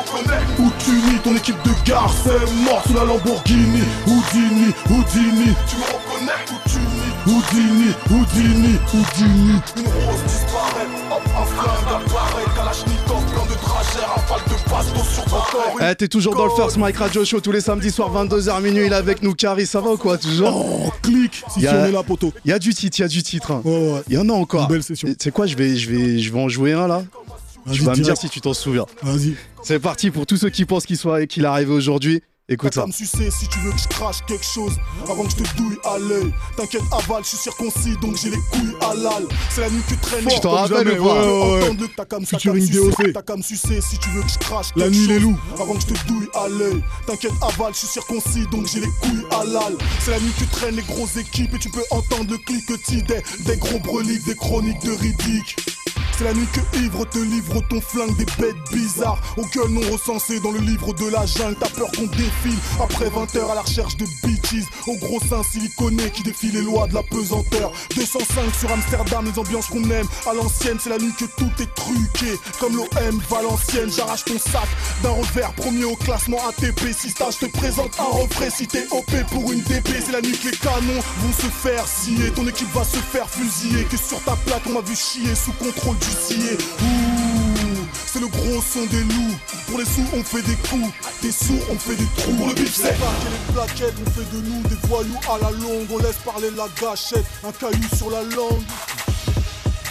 Où 0.60 0.70
tu 0.80 0.92
nies 0.92 1.20
ton 1.24 1.36
équipe 1.36 1.56
de 1.64 1.72
gare, 1.86 2.12
c'est 2.24 2.52
mort 2.64 2.82
sous 2.88 2.94
la 2.94 3.06
Lamborghini. 3.06 3.82
Houdini, 4.08 4.74
Houdini. 4.90 5.54
Tu 5.68 5.76
me 5.78 5.84
reconnais 5.84 6.46
ou 6.52 6.70
tu 6.70 6.80
nies 6.80 7.14
Houdini, 7.28 7.92
Houdini, 8.10 8.80
Houdini. 8.94 9.60
Une 9.78 9.84
rose 9.86 10.24
disparaît, 10.26 10.88
hop, 11.12 11.22
un 11.38 11.46
flingue 11.46 12.02
apparaît 12.02 12.46
Kalachnikov, 12.56 13.24
plein 13.26 13.46
de 13.46 13.60
trajets, 13.62 14.06
rafale 14.06 14.42
de 14.48 14.70
baston 14.72 15.04
sur 15.04 15.24
ton 15.26 15.86
Eh, 15.90 15.96
t'es 15.96 16.08
toujours 16.08 16.36
dans 16.36 16.46
le 16.46 16.52
First 16.52 16.78
Mike 16.78 16.98
Radio 16.98 17.24
Show 17.24 17.40
tous 17.40 17.52
les 17.52 17.62
samedis 17.62 17.92
soirs 17.92 18.12
22h 18.12 18.62
minuit. 18.64 18.88
Il 18.88 18.92
est 18.94 18.96
avec 18.96 19.22
nous, 19.22 19.34
Carrie. 19.36 19.68
Ça 19.68 19.80
va 19.80 19.92
ou 19.92 19.98
quoi 19.98 20.18
Toujours 20.18 20.50
Oh, 20.88 20.92
clic, 21.04 21.44
si 21.54 21.68
on 21.68 21.86
est 21.86 21.92
là, 21.92 22.02
poteau. 22.04 22.34
Il 22.46 22.50
y 22.50 22.54
a 22.54 22.60
du 22.60 22.74
titre, 22.74 22.98
il 23.00 23.02
y 23.04 23.06
a 23.06 23.08
du 23.08 23.22
titre. 23.22 23.52
hein. 23.52 23.62
Ouais, 23.64 23.92
ouais. 23.94 24.02
Il 24.08 24.16
y 24.16 24.18
en 24.18 24.28
a 24.30 24.34
encore. 24.34 24.64
Une 24.64 24.68
belle 24.70 24.84
session. 24.84 25.08
Tu 25.08 25.16
sais 25.20 25.32
quoi, 25.32 25.46
je 25.46 25.56
vais, 25.56 25.76
je, 25.76 25.90
vais, 25.90 26.18
je 26.20 26.32
vais 26.34 26.40
en 26.42 26.50
jouer 26.50 26.74
un 26.74 26.88
là? 26.88 27.04
Tu 27.72 27.82
vas 27.84 27.92
me 27.92 27.96
dire 27.96 28.04
direct. 28.06 28.22
si 28.22 28.30
tu 28.30 28.42
t'en 28.42 28.54
souviens. 28.54 28.86
Vas-y. 29.04 29.36
C'est 29.64 29.80
parti 29.80 30.12
pour 30.12 30.26
tous 30.26 30.38
ceux 30.38 30.50
qui 30.50 30.66
pensent 30.66 30.86
qu'il 30.86 30.98
soit 30.98 31.26
qu'il 31.26 31.44
est 31.44 31.48
arrivé 31.48 31.72
aujourd'hui. 31.72 32.22
Écoute 32.52 32.72
T'as 32.72 32.78
ça. 32.78 32.82
qu'à 32.82 32.88
me 32.88 32.92
sucer 32.92 33.30
si 33.30 33.48
tu 33.48 33.60
veux 33.60 33.72
que 33.72 33.78
je 33.78 33.88
crache 33.90 34.26
quelque 34.28 34.44
chose 34.44 34.74
avant 35.08 35.24
que 35.24 35.30
je 35.30 35.36
te 35.36 35.56
douille 35.56 35.78
à 35.84 36.00
l'œil. 36.00 36.34
T'inquiète, 36.58 36.82
aval, 36.92 37.22
je 37.24 37.28
suis 37.30 37.38
circoncis 37.38 37.96
donc 38.02 38.18
j'ai 38.18 38.32
les 38.32 38.38
couilles 38.50 38.74
halal. 38.82 39.28
C'est 39.52 39.62
la 39.62 39.70
nuit 39.70 39.84
que 39.84 39.90
tu 39.90 39.98
traînes. 39.98 40.26
Tu 40.28 40.40
t'en 40.40 40.50
comme 40.50 40.52
rappelles 40.58 40.78
jamais. 40.88 40.98
ou 41.00 41.04
pas 41.06 41.14
Tu 41.22 41.28
veux 41.28 41.32
Ouais, 41.32 41.62
ouais, 41.62 41.74
le 41.80 41.88
t'as 41.96 42.06
qu'à 42.06 42.20
me- 42.20 42.26
t'as 42.26 42.32
qu'à 42.32 42.38
Featuring 42.40 42.62
me 42.64 42.66
sucer, 42.66 42.90
DOC. 43.04 43.14
T'as 43.14 43.22
qu'à 43.22 43.36
me 43.38 43.42
sucer 43.44 43.82
si 43.82 44.00
tu 44.00 44.10
veux 44.10 44.24
que 44.24 44.30
je 44.32 44.38
crache 44.40 44.68
La 44.76 44.90
nuit, 44.90 45.06
les 45.06 45.20
loups. 45.20 45.38
Avant 45.60 45.76
que 45.76 45.82
je 45.82 45.94
te 45.94 46.08
douille 46.08 46.28
à 46.34 46.48
l'œil. 46.50 46.82
T'inquiète, 47.06 47.34
aval, 47.44 47.72
je 47.74 47.78
suis 47.78 47.88
circoncis 47.88 48.48
donc 48.52 48.66
j'ai 48.66 48.80
les 48.80 48.88
couilles 49.00 49.26
halal. 49.30 49.76
C'est 50.00 50.10
la 50.10 50.20
nuit 50.20 50.32
que 50.32 50.40
tu 50.40 50.48
traînes 50.48 50.76
les 50.76 50.82
grosses 50.82 51.18
équipes 51.18 51.54
et 51.54 51.60
tu 51.60 51.70
peux 51.70 51.84
entendre 51.92 52.32
le 52.32 52.38
cliquetis 52.40 53.04
des, 53.04 53.22
des 53.46 53.58
gros 53.58 53.78
breliques, 53.78 54.26
des 54.26 54.34
chroniques 54.36 54.82
de 54.84 54.92
Riddick. 54.94 55.56
C'est 56.20 56.26
la 56.26 56.34
nuit 56.34 56.48
que 56.52 56.78
ivre 56.80 57.06
te 57.06 57.18
livre 57.18 57.62
ton 57.70 57.80
flingue 57.80 58.14
des 58.18 58.26
bêtes 58.38 58.58
bizarres. 58.74 59.22
Aucun 59.38 59.70
nom 59.70 59.80
recensé 59.90 60.42
dans 60.42 60.52
le 60.52 60.60
livre 60.60 60.92
de 60.92 61.08
la 61.08 61.26
jungle. 61.26 61.56
T'as 61.58 61.70
peur 61.70 61.90
qu'on 61.96 62.08
défile 62.08 62.60
après 62.84 63.10
20 63.10 63.38
heures 63.38 63.52
à 63.52 63.56
la 63.56 63.62
recherche 63.62 63.96
de 63.96 64.06
bitches. 64.26 64.68
Au 64.86 64.98
gros 64.98 65.22
sein 65.22 65.42
siliconé 65.44 66.12
qui 66.12 66.22
défie 66.24 66.52
les 66.52 66.62
lois 66.62 66.88
de 66.88 66.96
la 66.96 67.04
pesanteur. 67.04 67.72
205 67.96 68.54
sur 68.54 68.70
Amsterdam, 68.70 69.24
les 69.24 69.40
ambiances 69.40 69.68
qu'on 69.68 69.90
aime. 69.92 70.08
À 70.30 70.34
l'ancienne, 70.34 70.78
c'est 70.78 70.90
la 70.90 70.98
nuit 70.98 71.14
que 71.18 71.24
tout 71.24 71.52
est 71.58 71.74
truqué. 71.74 72.38
Comme 72.60 72.76
l'OM 72.76 73.22
Valenciennes, 73.30 73.90
j'arrache 73.90 74.26
ton 74.26 74.38
sac 74.40 74.68
d'un 75.02 75.12
revers. 75.12 75.54
Premier 75.54 75.86
au 75.86 75.96
classement 75.96 76.46
ATP. 76.50 76.82
Si 76.92 77.08
je 77.12 77.46
te 77.46 77.46
présente 77.46 77.98
un 77.98 78.18
refrain. 78.18 78.50
Si 78.50 78.68
t'es 78.68 78.86
OP 78.92 79.10
pour 79.32 79.54
une 79.54 79.62
DP, 79.62 79.88
c'est 80.06 80.12
la 80.12 80.20
nuit 80.20 80.38
que 80.38 80.50
les 80.50 80.58
canons 80.58 81.00
vont 81.20 81.32
se 81.32 81.48
faire 81.48 81.88
scier. 81.88 82.30
Ton 82.32 82.46
équipe 82.46 82.74
va 82.74 82.84
se 82.84 82.98
faire 82.98 83.30
fusiller. 83.30 83.86
Que 83.86 83.96
sur 83.96 84.22
ta 84.26 84.36
plaque, 84.36 84.64
on 84.68 84.74
m'a 84.74 84.82
vu 84.82 84.98
chier 84.98 85.34
sous 85.34 85.54
contrôle 85.54 85.96
du 85.98 86.09
Ouh, 86.10 87.88
c'est 88.06 88.20
le 88.20 88.28
gros 88.28 88.62
son 88.62 88.86
des 88.88 89.04
loups. 89.04 89.38
Pour 89.68 89.78
les 89.78 89.86
sous, 89.86 90.06
on 90.14 90.24
fait 90.24 90.42
des 90.42 90.56
coups. 90.56 90.92
Des 91.22 91.32
sous, 91.32 91.60
on 91.70 91.78
fait 91.78 91.96
des 91.96 92.08
trous. 92.18 92.34
Pour 92.34 92.48
le 92.48 92.54
bif, 92.54 92.74
c'est 92.76 92.92
les 92.92 93.54
plaquettes, 93.54 93.96
on 94.06 94.10
fait 94.10 94.36
de 94.36 94.42
nous 94.42 94.62
des 94.68 94.88
voyous 94.88 95.20
à 95.30 95.38
la 95.38 95.52
longue. 95.52 95.88
On 95.92 95.98
laisse 96.00 96.18
parler 96.26 96.50
la 96.58 96.68
gâchette, 96.82 97.26
un 97.44 97.52
caillou 97.52 97.96
sur 97.96 98.10
la 98.10 98.24
langue. 98.24 98.64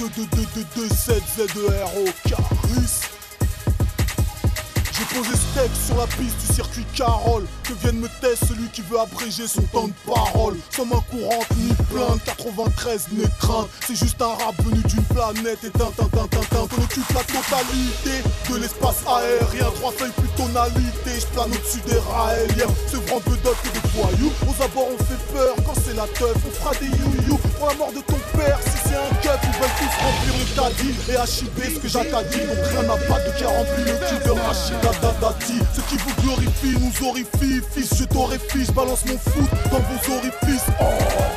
2 0.00 0.08
2 0.16 0.26
2 0.36 0.46
2 0.54 0.88
2 0.88 0.88
7 0.88 1.22
Z 1.36 1.40
E 1.56 1.68
R 1.84 1.96
O 1.98 2.04
Carus. 2.28 3.07
J'ai 4.98 5.16
posé 5.16 5.30
steak 5.30 5.70
sur 5.86 5.96
la 5.96 6.08
piste 6.08 6.40
du 6.40 6.54
circuit 6.54 6.84
Carole. 6.92 7.44
Que 7.62 7.72
vienne 7.74 8.00
me 8.00 8.08
tester 8.20 8.46
celui 8.46 8.66
qui 8.68 8.82
veut 8.82 8.98
abréger 8.98 9.46
son 9.46 9.62
temps 9.62 9.86
de 9.86 9.92
parole? 10.04 10.56
Sans 10.74 10.86
main 10.86 11.00
courante 11.08 11.46
ni 11.56 11.72
plainte 11.92 12.24
93 12.24 13.06
n'est 13.12 13.28
crainte 13.38 13.68
C'est 13.86 13.94
juste 13.94 14.20
un 14.20 14.34
rap 14.34 14.60
venu 14.64 14.82
d'une 14.82 15.04
planète 15.04 15.62
Et 15.62 15.70
tin 15.70 15.92
tin 15.96 16.08
tin 16.08 16.26
Qu'on 16.50 16.82
occupe 16.82 17.08
la 17.14 17.22
totalité 17.22 18.26
de 18.50 18.56
l'espace 18.56 19.04
aérien. 19.06 19.70
Trois 19.76 19.92
feuilles 19.92 20.10
plus 20.16 20.28
tonalité 20.36 21.20
Je 21.20 21.26
plane 21.26 21.52
au-dessus 21.52 21.80
des 21.86 21.98
raéliens. 21.98 22.74
Ce 22.90 22.96
grand 22.96 23.20
peu 23.20 23.36
d'autres 23.36 23.62
que 23.62 23.68
des 23.68 23.88
voyous 23.94 24.32
Aux 24.48 24.62
abords 24.64 24.88
on 24.98 25.04
fait 25.04 25.32
peur 25.32 25.54
quand 25.64 25.74
c'est 25.80 25.94
la 25.94 26.08
teuf. 26.08 26.36
On 26.44 26.50
fera 26.50 26.74
des 26.74 26.86
you-you 26.86 27.38
pour 27.58 27.68
la 27.68 27.74
mort 27.74 27.92
de 27.92 28.00
ton 28.00 28.18
père. 28.36 28.58
Si 28.62 28.88
c'est 28.88 28.94
un 28.94 29.14
keuf 29.22 29.40
ils 29.42 29.58
veulent 29.58 29.76
tous 29.78 29.94
remplir 30.02 30.34
le 30.38 30.46
caddie 30.54 30.94
Et 31.08 31.14
HIB 31.14 31.74
ce 31.74 31.80
que 31.80 31.88
j'accadie. 31.88 32.46
Donc 32.46 32.58
rien 32.70 32.82
n'a 32.82 32.96
pas 33.06 33.18
de 33.20 33.44
a 33.44 33.48
rempli. 33.48 33.84
Le 33.84 33.96
cul 34.06 34.24
de 34.24 34.30
Rachida 34.30 34.92
Dadati 35.02 35.58
Ce 35.74 35.80
qui 35.82 35.96
vous 35.96 36.22
glorifie 36.22 36.78
nous 36.78 37.06
horrifie 37.06 37.60
Fils 37.72 37.94
je 37.96 38.04
t'horrifie, 38.04 38.64
je 38.64 38.72
balance 38.72 39.04
mon 39.06 39.18
foot 39.18 39.50
dans 39.70 39.78
vos 39.78 40.16
orifices. 40.16 40.66
Oh 40.80 41.27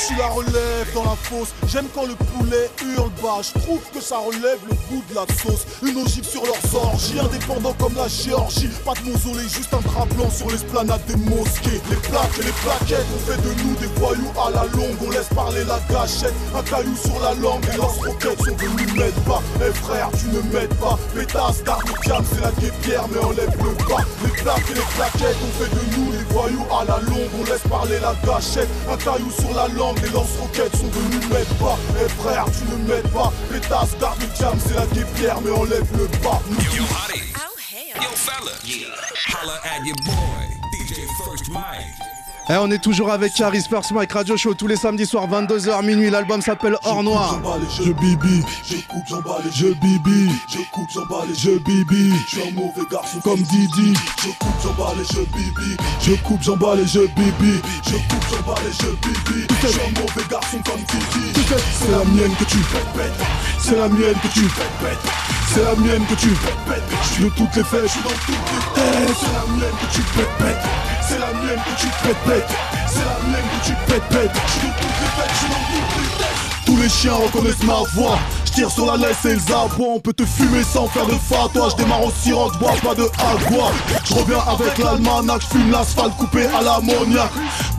je 0.00 0.06
suis 0.06 0.16
la 0.16 0.28
relève 0.28 0.94
dans 0.94 1.04
la 1.04 1.16
fosse. 1.16 1.52
J'aime 1.68 1.86
quand 1.94 2.06
le 2.06 2.14
poulet 2.14 2.70
hurle 2.82 3.10
bas. 3.22 3.40
Je 3.42 3.60
trouve 3.60 3.80
que 3.92 4.00
ça 4.00 4.16
relève 4.18 4.58
le 4.68 4.74
goût 4.88 5.02
de 5.10 5.14
la 5.14 5.26
sauce. 5.42 5.66
Une 5.82 6.00
ogive 6.02 6.24
sur 6.24 6.42
leurs 6.44 6.74
orgies 6.74 7.18
Indépendant 7.18 7.74
comme 7.74 7.94
la 7.94 8.08
Géorgie. 8.08 8.70
Pas 8.84 8.94
de 8.94 9.10
mausolée, 9.10 9.48
juste 9.48 9.72
un 9.74 9.80
drap 9.80 10.06
blanc 10.14 10.30
sur 10.30 10.50
l'esplanade 10.50 11.04
des 11.06 11.16
mosquées. 11.16 11.80
Les 11.90 11.96
plaques 11.96 12.38
et 12.40 12.44
les 12.44 12.56
plaquettes 12.64 13.06
On 13.14 13.30
fait 13.30 13.42
de 13.42 13.62
nous 13.62 13.74
des 13.76 13.86
voyous 14.00 14.32
à 14.40 14.50
la 14.50 14.64
longue. 14.72 14.96
On 15.04 15.10
laisse 15.10 15.28
parler 15.34 15.64
la 15.64 15.80
gâchette 15.90 16.34
Un 16.54 16.62
caillou 16.62 16.96
sur 16.96 17.20
la 17.20 17.34
langue. 17.34 17.64
Et 17.72 17.76
leurs 17.76 17.94
roquettes 17.94 18.38
sont 18.38 18.56
venus 18.56 18.92
m'aider 18.94 19.12
pas 19.26 19.42
Eh 19.60 19.74
frère 19.84 20.08
tu 20.18 20.26
ne 20.28 20.40
m'aides 20.52 20.74
pas. 20.74 20.98
Pétasse, 21.14 21.60
le 21.60 22.08
calme, 22.08 22.24
c'est 22.32 22.40
la 22.40 22.52
guépière 22.52 23.04
Mais 23.12 23.20
enlève 23.20 23.54
le 23.58 23.72
bas. 23.84 24.04
Les 24.24 24.42
plaques 24.42 24.70
et 24.70 24.74
les 24.74 24.88
plaquettes 24.96 25.36
On 25.44 25.62
fait 25.62 25.70
de 25.70 25.96
nous 25.96 26.12
des 26.12 26.24
voyous 26.32 26.66
à 26.72 26.84
la 26.84 27.00
longue. 27.00 27.30
On 27.38 27.44
laisse 27.44 27.66
parler 27.68 27.98
la 28.00 28.14
gâchette 28.24 28.68
Un 28.90 28.96
caillou 28.96 29.30
sur 29.30 29.54
la 29.54 29.68
langue 29.68 29.89
Les 30.02 30.08
lance-roquettes 30.10 30.76
sont 30.76 30.88
venus 30.88 31.28
m'aider 31.28 31.46
pas 31.58 31.76
Eh 32.02 32.08
frère 32.08 32.46
tu 32.56 32.64
ne 32.64 32.88
m'aides 32.88 33.08
pas 33.08 33.32
Pétasse, 33.50 33.96
garde 34.00 34.20
le 34.20 34.26
calme, 34.38 34.58
c'est 34.64 34.74
la 34.74 34.86
guépière 34.86 35.40
Mais 35.42 35.50
enlève 35.50 35.86
le 35.96 36.06
bas 36.22 36.40
Yo, 36.74 36.82
Hottie. 36.84 37.32
Yo, 37.96 38.10
fella. 38.14 38.52
Holla 39.28 39.60
at 39.64 39.84
your 39.84 39.96
boy, 40.04 40.46
DJ 40.72 41.06
First 41.24 41.50
Mike. 41.50 42.09
Eh, 42.52 42.56
on 42.56 42.68
est 42.72 42.82
toujours 42.82 43.12
avec 43.12 43.32
Caris 43.32 43.62
First 43.62 43.92
Mike 43.92 44.10
Radio 44.10 44.36
Show 44.36 44.54
tous 44.54 44.66
les 44.66 44.74
samedis 44.74 45.06
soirs 45.06 45.28
22h 45.28 45.84
minuit. 45.86 46.10
L'album 46.10 46.42
s'appelle 46.42 46.76
Or 46.82 47.04
Noir. 47.04 47.38
Et 47.62 47.84
je 47.84 47.92
bibi, 47.92 48.42
je 48.64 48.74
coupe, 48.88 49.04
j'emballe 49.08 49.42
et 49.46 49.52
je 49.52 49.66
bibi, 49.68 50.32
je 50.48 50.58
coupe, 50.72 50.90
j'emballe 50.92 51.30
et 51.30 51.34
je 51.36 51.50
bibi, 51.58 52.12
je 52.26 52.40
suis 52.40 52.48
un 52.48 52.52
mauvais 52.52 52.82
garçon 52.90 53.20
comme 53.20 53.40
Didi, 53.40 53.94
je 54.18 54.30
coupe, 54.30 54.60
j'emballe 54.64 54.98
et 55.00 55.04
je 55.04 55.20
bibi, 55.20 55.76
je 56.00 56.14
coupe, 56.22 56.42
j'emballe 56.42 56.80
et 56.80 56.86
je 56.86 57.00
bibi, 57.00 57.60
je 57.84 57.92
coupe, 57.92 58.24
j'emballe 58.28 58.66
et 58.66 58.72
je 58.72 58.90
bibi, 59.06 59.46
je 59.62 59.68
suis 59.68 59.80
un 59.80 60.00
mauvais 60.00 60.28
garçon 60.28 60.58
comme 60.66 60.80
Didi, 60.80 61.46
c'est 61.78 61.90
la 61.92 62.04
mienne 62.04 62.34
que 62.36 62.44
tu 62.44 62.58
pètes, 62.58 63.26
c'est 63.60 63.76
la 63.76 63.88
mienne 63.88 64.16
que 64.24 64.28
tu 64.28 64.42
pètes, 64.42 64.98
c'est 65.52 65.64
la 65.64 65.74
mienne 65.74 66.04
que 66.06 66.14
tu 66.14 66.28
pètes, 66.28 66.82
je 67.02 67.08
suis 67.08 67.24
de 67.24 67.28
toutes 67.30 67.56
les 67.56 67.64
fêtes, 67.64 67.82
je 67.82 67.88
suis 67.88 68.02
dans 68.02 68.10
toutes 68.10 68.28
les 68.28 68.82
têtes, 68.82 69.16
c'est 69.18 69.32
la 69.32 69.56
mienne 69.56 69.76
que 69.80 69.94
tu 69.94 70.02
pètes, 70.02 70.56
c'est 71.02 71.18
la 71.18 71.32
mienne 71.40 71.60
que 71.66 71.80
tu 71.80 71.86
pètes, 72.04 72.50
c'est 72.86 73.00
la 73.00 73.18
mienne 73.28 73.48
que 73.50 73.66
tu 73.66 73.72
pètes, 73.86 74.30
je 74.46 74.52
suis 74.52 74.68
de 74.68 74.72
toutes 74.74 75.00
les 75.00 75.10
fêtes, 75.16 75.30
je 75.32 75.38
suis 75.38 75.48
dans 75.48 75.54
toutes 75.54 76.02
les 76.02 76.18
têtes. 76.18 76.40
Tous 76.66 76.76
les 76.76 76.88
chiens 76.88 77.14
reconnaissent 77.14 77.64
ma 77.64 77.80
voix. 77.94 78.16
Je 78.44 78.52
tire 78.52 78.70
sur 78.70 78.86
la 78.86 78.96
laisse 78.96 79.24
et 79.24 79.34
les 79.34 79.52
abois. 79.52 79.94
On 79.96 79.98
peut 79.98 80.12
te 80.12 80.24
fumer 80.24 80.62
sans 80.62 80.86
faire 80.86 81.06
de 81.06 81.14
fatwa. 81.14 81.68
Je 81.68 81.82
démarre 81.82 82.04
au 82.04 82.12
sirop, 82.12 82.52
bois 82.60 82.74
pas 82.80 82.94
de 82.94 83.02
agua. 83.18 83.72
Je 84.04 84.14
reviens 84.14 84.38
avec 84.46 84.78
l'almanach, 84.78 85.42
fume 85.50 85.72
l'asphalte 85.72 86.16
coupé 86.16 86.46
à 86.46 86.62
l'ammoniac. 86.62 87.30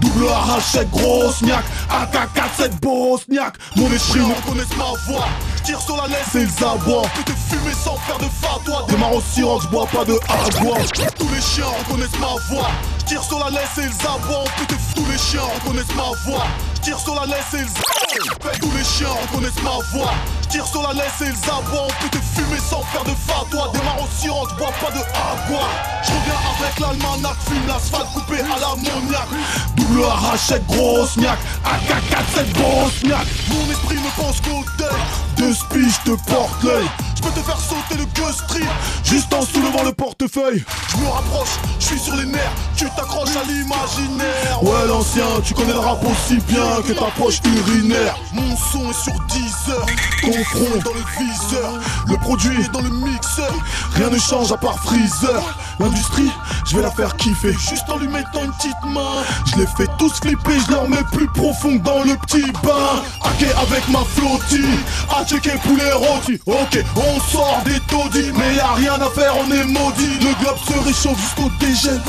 Double 0.01 0.27
arrachette, 0.27 0.89
grosse 0.91 1.41
niaque. 1.41 1.63
AK-47 1.89 2.81
Bosniaque. 2.81 3.55
Mon 3.77 3.87
chiens 3.91 4.25
reconnaissent 4.25 4.77
ma 4.77 4.91
voix. 5.07 5.27
Tire 5.63 5.81
sur 5.81 5.97
la 5.97 6.07
laisse 6.07 6.35
et 6.35 6.45
les 6.45 6.63
abois. 6.63 7.03
On 7.03 7.23
peut 7.23 7.23
te 7.23 7.31
fumer 7.31 7.73
sans 7.73 7.95
faire 7.97 8.17
de 8.17 8.25
fatwa. 8.41 8.85
Démarre 8.87 9.15
au 9.15 9.21
sirop, 9.21 9.59
je 9.61 9.67
bois 9.67 9.87
pas 9.87 10.05
de 10.05 10.13
agua. 10.27 10.77
Tous 11.17 11.29
les 11.29 11.41
chiens 11.41 11.65
reconnaissent 11.85 12.19
ma 12.19 12.35
voix. 12.49 12.69
Tire 13.11 13.23
sur 13.25 13.39
la 13.39 13.49
laisse 13.49 13.77
et 13.77 13.81
les 13.81 14.07
abois. 14.07 14.45
On 14.45 14.65
peut 14.65 14.75
tous 14.95 15.05
les 15.11 15.17
chiens 15.17 15.41
reconnaissent 15.41 15.95
ma 15.97 16.15
voix. 16.25 16.45
Je 16.75 16.79
tire 16.79 16.97
sur 16.97 17.13
la 17.13 17.25
laisse 17.25 17.53
et 17.53 17.57
les 17.57 18.57
Tous 18.57 18.71
les 18.71 18.85
chiens 18.85 19.09
reconnaissent 19.09 19.61
ma 19.61 19.83
voix. 19.91 20.13
Je 20.43 20.47
tire 20.47 20.65
sur 20.65 20.81
la 20.81 20.93
laisse 20.93 21.19
et 21.19 21.25
les 21.25 21.49
abois. 21.49 21.87
On 21.89 22.01
peut 22.01 22.09
te 22.09 22.23
fumer 22.23 22.57
sans 22.57 22.81
faire 22.83 23.03
de 23.03 23.09
fatwa. 23.09 23.69
Démarre 23.73 24.01
au 24.01 24.07
sirop, 24.17 24.47
bois 24.57 24.71
pas 24.79 24.91
de 24.91 25.01
agua. 25.01 25.67
Je 26.03 26.11
reviens 26.11 26.39
avec 26.55 26.79
l'almanach, 26.79 27.35
fume 27.49 27.67
l'asphalte 27.67 28.13
coupé 28.13 28.39
à 28.39 28.57
l'ammoniac. 28.57 29.27
Double 29.75 30.05
arrachette, 30.05 30.65
grosse 30.67 31.17
niaque. 31.17 31.39
AK-47 31.65 32.53
Bosniaque. 32.53 33.27
Mon 33.49 33.71
esprit 33.71 33.97
ne 33.97 34.21
pense 34.23 34.39
qu'au 34.39 34.63
deuil. 34.77 34.87
Deux 35.35 35.53
spies, 35.53 35.89
je 36.05 36.11
te 36.11 36.31
porte 36.31 36.63
l'œil. 36.63 36.87
Je 37.21 37.27
peux 37.27 37.39
te 37.39 37.45
faire 37.45 37.59
sauter 37.59 37.97
le 37.97 38.05
que 38.05 38.33
strip 38.33 38.67
Juste 39.03 39.31
en 39.33 39.45
soulevant 39.45 39.83
le 39.83 39.91
portefeuille. 39.91 40.63
Je 40.89 40.97
me 40.97 41.07
rapproche, 41.07 41.59
je 41.79 41.85
suis 41.85 41.99
sur 41.99 42.15
les 42.15 42.25
nerfs. 42.25 42.51
Tu 42.75 42.85
t'accroches 42.85 43.35
à 43.35 43.43
l'imaginaire. 43.43 44.63
Ouais 44.63 44.87
l'ancien, 44.87 45.25
tu 45.43 45.53
connais 45.53 45.73
le 45.73 45.79
rap 45.79 46.03
aussi 46.03 46.37
bien 46.47 46.81
que 46.87 46.93
ta 46.93 47.05
poche 47.17 47.39
urinaire. 47.45 48.17
Mon 48.33 48.55
son 48.55 48.89
est 48.89 49.03
sur 49.03 49.13
10 49.13 49.71
heures 49.71 49.85
Ton 50.21 50.43
front 50.45 50.75
est 50.75 50.83
dans 50.83 50.93
le 50.93 51.03
viseur. 51.19 51.71
Le 52.07 52.17
produit 52.17 52.59
est 52.59 52.71
dans 52.71 52.81
le 52.81 52.89
mixeur. 52.89 53.53
Rien 53.95 54.09
ne 54.09 54.17
change 54.17 54.51
à 54.51 54.57
part 54.57 54.79
Freezer. 54.79 55.43
L'industrie, 55.79 56.31
je 56.65 56.75
vais 56.75 56.81
la 56.81 56.91
faire 56.91 57.15
kiffer. 57.17 57.53
Juste 57.53 57.89
en 57.89 57.97
lui 57.97 58.07
mettant 58.07 58.43
une 58.43 58.51
petite 58.53 58.83
main. 58.85 59.23
Je 59.51 59.59
les 59.59 59.67
fais 59.77 59.87
tous 59.97 60.13
flipper, 60.21 60.59
je 60.65 60.71
leur 60.71 60.87
mets 60.87 61.03
plus 61.11 61.27
profond 61.27 61.75
dans 61.75 62.03
le 62.03 62.15
petit 62.15 62.51
bain. 62.63 63.03
Hacké 63.23 63.51
avec 63.53 63.87
ma 63.89 63.99
flottille 63.99 64.79
À 65.15 65.25
checker 65.25 65.57
poulet 65.63 65.91
rôti. 65.91 66.39
Ok, 66.45 66.83
on 66.95 67.10
sort 67.19 67.61
des 67.65 67.79
taudis. 67.81 68.31
Mais 68.37 68.55
y 68.55 68.59
a 68.59 68.73
rien 68.73 68.93
à 68.93 69.09
faire, 69.09 69.33
on 69.37 69.51
est 69.51 69.63
maudit. 69.65 70.17
Le 70.19 70.33
globe 70.41 70.57
se 70.67 70.85
réchauffe 70.85 71.19
jusqu'au 71.19 71.49
dégel. 71.59 72.01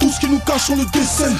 Tout 0.00 0.10
ce 0.10 0.20
qui 0.20 0.28
nous 0.28 0.38
cache, 0.40 0.70
on 0.70 0.76
le 0.76 0.84
décèle. 0.86 1.36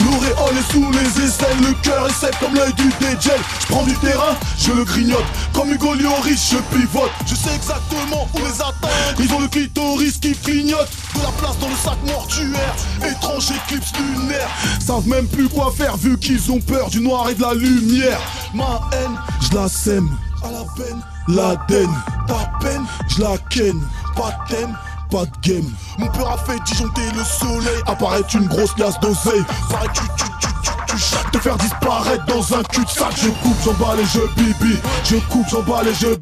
L'auréole 0.00 0.56
est 0.58 0.72
sous 0.72 0.90
les 0.90 1.24
aisselles. 1.24 1.60
Le 1.60 1.72
cœur 1.82 2.08
est 2.08 2.12
sec 2.12 2.34
comme 2.40 2.54
l'œil 2.54 2.72
du 2.74 2.88
dégel 3.00 3.40
Je 3.60 3.66
prends 3.66 3.82
du 3.84 3.94
terrain, 3.96 4.34
je 4.58 4.72
le 4.72 4.84
grignote. 4.84 5.24
Comme 5.52 5.70
Hugo 5.70 5.94
Lloris, 5.94 6.50
je 6.52 6.76
pivote. 6.76 7.10
Je 7.26 7.34
sais 7.34 7.54
exactement 7.54 8.28
où 8.34 8.38
les 8.38 8.60
atteindre 8.60 9.20
Ils 9.20 9.32
ont 9.32 9.40
le 9.40 9.48
clitoris 9.48 10.18
qui 10.18 10.32
clignote. 10.34 10.88
De 11.14 11.20
la 11.22 11.32
place 11.32 11.58
dans 11.58 11.68
le 11.68 11.76
sac 11.76 11.98
mortuaire. 12.06 12.74
Étrange 13.04 13.50
éclipse 13.50 13.92
lunaire. 13.98 14.48
Savent 14.84 15.08
même 15.08 15.26
plus 15.26 15.48
quoi 15.48 15.72
faire 15.76 15.96
vu 15.96 16.18
qu'ils 16.18 16.50
ont 16.50 16.60
peur 16.60 16.88
du 16.88 17.00
noir 17.00 17.28
et 17.30 17.34
de 17.34 17.42
la 17.42 17.54
lumière. 17.54 18.20
Ma 18.54 18.80
haine, 18.92 19.16
je 19.40 19.56
la 19.56 19.68
sème 19.68 20.10
à 20.44 20.50
la 20.50 20.64
peine, 20.76 21.00
la 21.28 21.56
den, 21.68 21.88
ta 22.26 22.50
peine, 22.60 22.84
je 23.08 23.22
la 23.22 23.38
ken, 23.50 23.80
pas 24.16 24.30
de 24.30 24.54
thème, 24.54 24.76
pas 25.10 25.24
de 25.24 25.48
game. 25.48 25.70
Mon 25.98 26.08
peur 26.08 26.32
a 26.32 26.38
fait 26.38 26.58
disjoncter 26.64 27.02
le 27.14 27.24
soleil, 27.24 27.82
apparaît 27.86 28.22
une 28.34 28.46
grosse 28.46 28.74
glace 28.74 28.98
d'oseille. 29.00 29.44
Pareil, 29.70 29.88
tu, 29.94 30.02
tu, 30.16 30.24
tu, 30.40 30.48
tu, 30.62 30.96
tu, 30.96 31.30
te 31.30 31.38
faire 31.38 31.56
disparaître 31.56 32.24
dans 32.26 32.54
un 32.54 32.62
cul-de-sac. 32.62 33.12
Je 33.16 33.28
coupe, 33.28 33.56
j'emballe 33.64 34.00
et 34.00 34.06
je 34.06 34.20
bibi. 34.36 34.76
Je 35.04 35.16
coupe, 35.30 35.46
j'emballe 35.48 35.88
et 35.88 35.94
je 35.94 36.16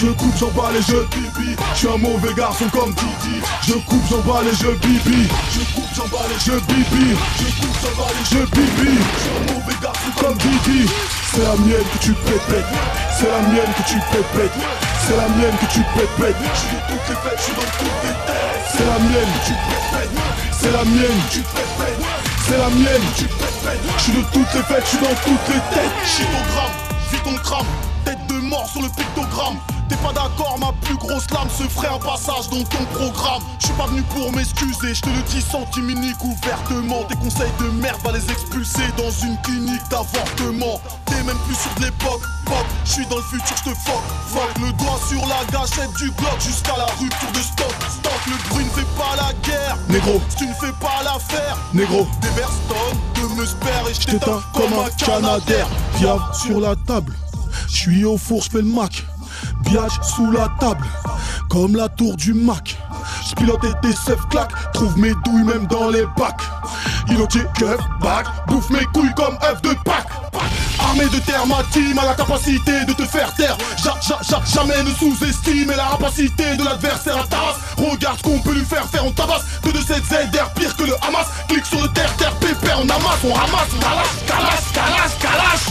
je 0.00 0.08
coupe, 0.08 0.34
j'emballe 0.38 0.76
et 0.76 0.82
je 0.82 0.96
bibi. 0.96 1.56
Je 1.74 1.78
suis 1.78 1.88
un 1.88 1.98
mauvais 1.98 2.34
garçon 2.34 2.64
comme 2.72 2.92
Didi. 2.92 3.40
Je 3.62 3.74
coupe, 3.74 4.02
j'emballe 4.10 4.48
et 4.48 4.54
je 4.56 4.70
bibi. 4.86 5.28
Je 5.52 5.74
coupe, 5.74 5.88
j'emballe 5.94 6.32
et 6.34 6.40
je 6.44 6.52
bibi. 6.66 7.16
Je 7.38 7.60
coupe, 7.60 7.76
j'emballe 7.80 8.16
et 8.20 8.24
je 8.24 8.38
bibi. 8.50 8.98
Je 8.98 9.22
suis 9.22 9.30
un 9.30 9.54
mauvais 9.54 9.76
garçon 9.80 10.10
comme 10.20 10.36
Didi 10.38 10.90
C'est 11.34 11.42
la 11.42 11.56
mienne 11.56 11.82
que 11.92 11.98
tu 11.98 12.12
pètes, 12.12 12.64
c'est 13.18 13.26
la 13.26 13.40
mienne 13.48 13.72
que 13.76 13.82
tu 13.82 13.96
pètes, 13.96 14.52
c'est 15.04 15.16
la 15.16 15.28
mienne 15.30 15.56
que 15.60 15.66
tu 15.66 15.80
pètes, 15.80 16.36
je 16.54 16.58
suis 16.60 16.68
dans 16.70 16.86
toutes 16.86 17.08
les 17.08 17.16
fêtes, 17.16 17.38
je 17.38 17.42
suis 17.42 17.54
dans 17.54 17.62
toutes 17.76 18.02
les 18.04 18.14
têtes. 18.24 18.38
C'est 18.70 18.86
la 18.86 18.98
mienne 19.00 19.32
que 19.34 19.46
tu 19.46 19.52
pètes, 19.52 20.10
c'est 20.52 20.70
la 20.70 20.84
mienne 20.84 21.20
que 21.26 21.32
tu 21.32 21.40
pètes, 21.40 21.98
c'est 22.46 22.56
la 22.56 22.68
mienne 22.70 23.02
que 23.02 23.18
tu 23.18 23.26
pètes, 23.26 23.80
je 23.96 24.02
suis 24.02 24.12
dans 24.12 24.28
toutes 24.30 24.54
les 24.54 24.62
fêtes, 24.62 24.84
je 24.84 24.88
suis 24.90 24.98
dans 24.98 25.14
toutes 25.24 25.48
les 25.48 25.74
têtes. 25.74 25.94
Shitogramme, 26.06 26.76
vis 27.10 27.22
ton 27.24 27.34
crame, 27.42 27.66
tête 28.04 28.26
de 28.28 28.34
mort 28.34 28.68
sur 28.68 28.82
le 28.82 28.88
pictogramme. 28.90 29.58
T'es 29.88 29.96
pas 29.96 30.12
d'accord, 30.12 30.58
ma 30.58 30.72
plus 30.82 30.96
grosse 30.96 31.30
lame 31.30 31.48
se 31.50 31.64
ferait 31.64 31.88
un 31.88 31.98
passage 31.98 32.48
dans 32.50 32.64
ton 32.64 32.84
programme. 32.94 33.42
Je 33.58 33.66
suis 33.66 33.74
pas 33.74 33.86
venu 33.86 34.02
pour 34.02 34.32
m'excuser, 34.32 34.94
je 34.94 35.00
te 35.02 35.08
le 35.08 35.22
dis 35.28 35.42
centiminique 35.42 36.16
ouvertement. 36.22 37.04
Tes 37.04 37.16
conseils 37.16 37.52
de 37.60 37.68
merde 37.80 38.00
va 38.02 38.12
les 38.12 38.30
expulser 38.30 38.84
dans 38.96 39.10
une 39.26 39.36
clinique 39.42 39.82
d'avortement. 39.90 40.80
T'es 41.06 41.22
même 41.22 41.36
plus 41.46 41.54
sur 41.56 41.74
de 41.74 41.84
l'époque, 41.84 42.22
fuck. 42.46 42.64
Je 42.84 42.92
suis 42.92 43.06
dans 43.06 43.16
le 43.16 43.22
futur, 43.22 43.56
je 43.56 43.70
te 43.70 43.76
fuck, 43.76 44.02
fuck. 44.28 44.58
Le 44.60 44.72
doigt 44.72 44.98
sur 45.08 45.20
la 45.26 45.44
gâchette 45.52 45.92
du 45.98 46.10
Glock 46.12 46.40
jusqu'à 46.40 46.76
la 46.76 46.86
rupture 46.86 47.32
de 47.32 47.40
stock. 47.40 47.74
Stock, 47.90 48.20
le 48.26 48.48
bruit 48.50 48.64
ne 48.64 48.70
fait 48.70 48.88
pas 48.96 49.16
la 49.16 49.32
guerre. 49.42 49.76
Négro. 49.88 50.20
si 50.30 50.36
tu 50.36 50.46
ne 50.46 50.54
fais 50.54 50.72
pas 50.80 51.02
l'affaire, 51.04 51.58
Négro. 51.74 52.06
des 52.22 52.28
Verston, 52.28 52.96
de 53.16 53.40
me 53.40 53.46
spare 53.46 53.88
et 53.90 53.94
je 53.94 54.06
t'éteins 54.06 54.42
comme 54.54 54.72
un 54.72 54.90
canadair. 54.96 55.68
Viens 55.96 56.18
sur 56.32 56.60
la 56.60 56.74
table. 56.74 57.14
Je 57.68 57.76
suis 57.76 58.04
au 58.04 58.16
four, 58.16 58.42
je 58.42 58.50
fais 58.50 58.58
le 58.58 58.64
Mac. 58.64 59.04
Biage 59.62 59.98
sous 60.02 60.30
la 60.30 60.48
table. 60.60 60.84
Comme 61.48 61.76
la 61.76 61.88
tour 61.88 62.16
du 62.16 62.34
Mac. 62.34 62.76
Je 63.28 63.34
pilote 63.34 63.64
et 63.64 63.72
tes 63.86 63.94
seufs 63.94 64.28
claques. 64.28 64.52
Trouve 64.72 64.98
mes 64.98 65.14
douilles 65.24 65.44
même 65.44 65.66
dans 65.66 65.88
les 65.88 66.04
bacs. 66.16 66.40
Ilotier, 67.08 67.44
keuf, 67.58 67.78
bac. 68.00 68.26
Bouffe 68.48 68.70
mes 68.70 68.84
couilles 68.86 69.14
comme 69.14 69.36
œuf 69.44 69.60
de 69.62 69.74
Pâques. 69.84 70.08
Armée 70.78 71.06
de 71.08 71.18
terre, 71.20 71.46
ma 71.46 71.56
a 71.56 72.04
la 72.06 72.14
capacité 72.14 72.84
de 72.84 72.92
te 72.92 73.04
faire 73.04 73.32
taire. 73.34 73.56
Ja- 73.82 73.94
ja- 74.06 74.18
ja- 74.28 74.42
jamais 74.44 74.82
ne 74.82 74.90
sous-estime 74.94 75.72
la 75.76 75.84
rapacité 75.84 76.56
de 76.56 76.64
l'adversaire 76.64 77.16
à 77.16 77.26
Taras. 77.26 77.56
Regarde 77.78 78.20
qu'on 78.22 78.38
peut 78.40 78.52
lui 78.52 78.64
faire 78.64 78.84
faire, 78.86 79.06
on 79.06 79.10
tabasse. 79.12 79.44
2 79.62 79.72
de 79.72 79.78
7 79.78 80.04
ZR, 80.04 80.50
pire 80.54 80.76
que 80.76 80.84
le 80.84 80.94
Hamas. 81.06 81.26
Clique 81.48 81.66
sur 81.66 81.80
le 81.80 81.88
terre, 81.88 82.12
terre, 82.16 82.34
pépère, 82.36 82.78
on 82.80 82.88
amasse, 82.88 83.20
on 83.24 83.32
ramasse. 83.32 83.70
Kalash, 83.80 84.26
kalash, 84.26 84.72
kalash, 84.74 85.18
kalash. 85.20 85.66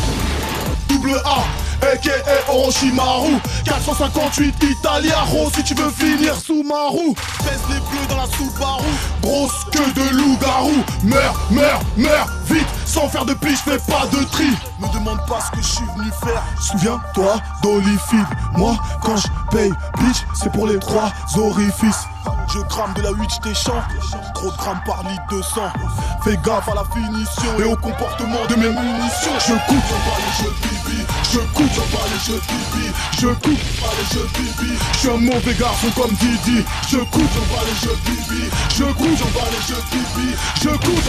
Double 0.90 1.22
A. 1.26 1.63
A.K.A. 1.94 2.52
Orochimaru 2.52 3.40
458 3.66 4.64
Italiaro 4.64 5.52
Si 5.54 5.64
tu 5.64 5.76
veux 5.76 5.92
finir 5.92 6.36
sous 6.36 6.64
ma 6.64 6.88
roue. 6.88 7.14
Pèse 7.44 7.62
les 7.70 7.76
bleus 7.76 8.08
dans 8.10 8.18
la 8.18 8.26
Subaru. 8.36 8.90
Grosse 9.22 9.66
queue 9.72 9.94
de 9.94 10.18
loup-garou. 10.18 10.84
Meurs, 11.04 11.36
meurs, 11.52 11.82
meurs 11.96 12.28
Vite, 12.48 12.66
sans 12.88 13.08
faire 13.10 13.26
de 13.26 13.36
pli, 13.36 13.52
je 13.52 13.72
fais 13.72 13.92
pas 13.92 14.08
de 14.08 14.24
tri. 14.24 14.50
Me 14.80 14.92
demande 14.92 15.20
pas 15.28 15.40
ce 15.40 15.52
que 15.52 15.62
je 15.62 15.68
suis 15.68 15.86
venu 15.96 16.10
faire. 16.24 16.42
Souviens-toi 16.60 17.36
d'Olifide. 17.62 18.28
Moi, 18.58 18.76
quand 19.04 19.18
je 19.18 19.28
paye, 19.56 19.72
bitch, 20.00 20.26
c'est 20.34 20.52
pour 20.52 20.66
les 20.66 20.80
trois 20.80 21.12
orifices. 21.38 22.08
Je 22.52 22.60
crame 22.70 22.94
de 22.96 23.04
la 23.04 23.12
8, 23.12 23.30
je 23.36 23.50
t'échange. 23.50 23.84
Trop 24.34 24.52
de 24.52 24.58
grammes 24.58 24.82
par 24.86 25.04
litre 25.04 25.28
de 25.32 25.42
sang. 25.44 25.72
Fais 26.24 26.38
gaffe 26.44 26.68
à 26.70 26.74
la 26.74 26.86
finition 26.86 27.60
et 27.60 27.64
au 27.64 27.76
comportement 27.76 28.46
de 28.50 28.56
mes 28.56 28.70
munitions. 28.70 29.38
Je 29.48 29.54
coupe, 29.68 29.84
je 30.40 30.68
bibi. 30.68 31.06
Je 31.34 31.40
coupe, 31.40 31.66
je 31.74 32.34
bibi. 32.34 32.92
Je 33.20 33.26
coupe, 33.26 33.58
je 34.14 34.20
bibi. 34.38 34.74
Je 34.94 34.98
suis 35.00 35.10
un 35.10 35.18
mauvais 35.18 35.56
garçon 35.56 35.88
comme 35.96 36.14
Didi. 36.14 36.64
Je 36.88 36.98
coupe, 36.98 37.24
je 37.34 38.06
bibi. 38.06 38.44
Je 38.70 38.84
coupe, 38.84 39.18
je 39.18 39.24
bibi. 39.90 40.36
Je 40.62 40.70
coupe, 40.70 41.02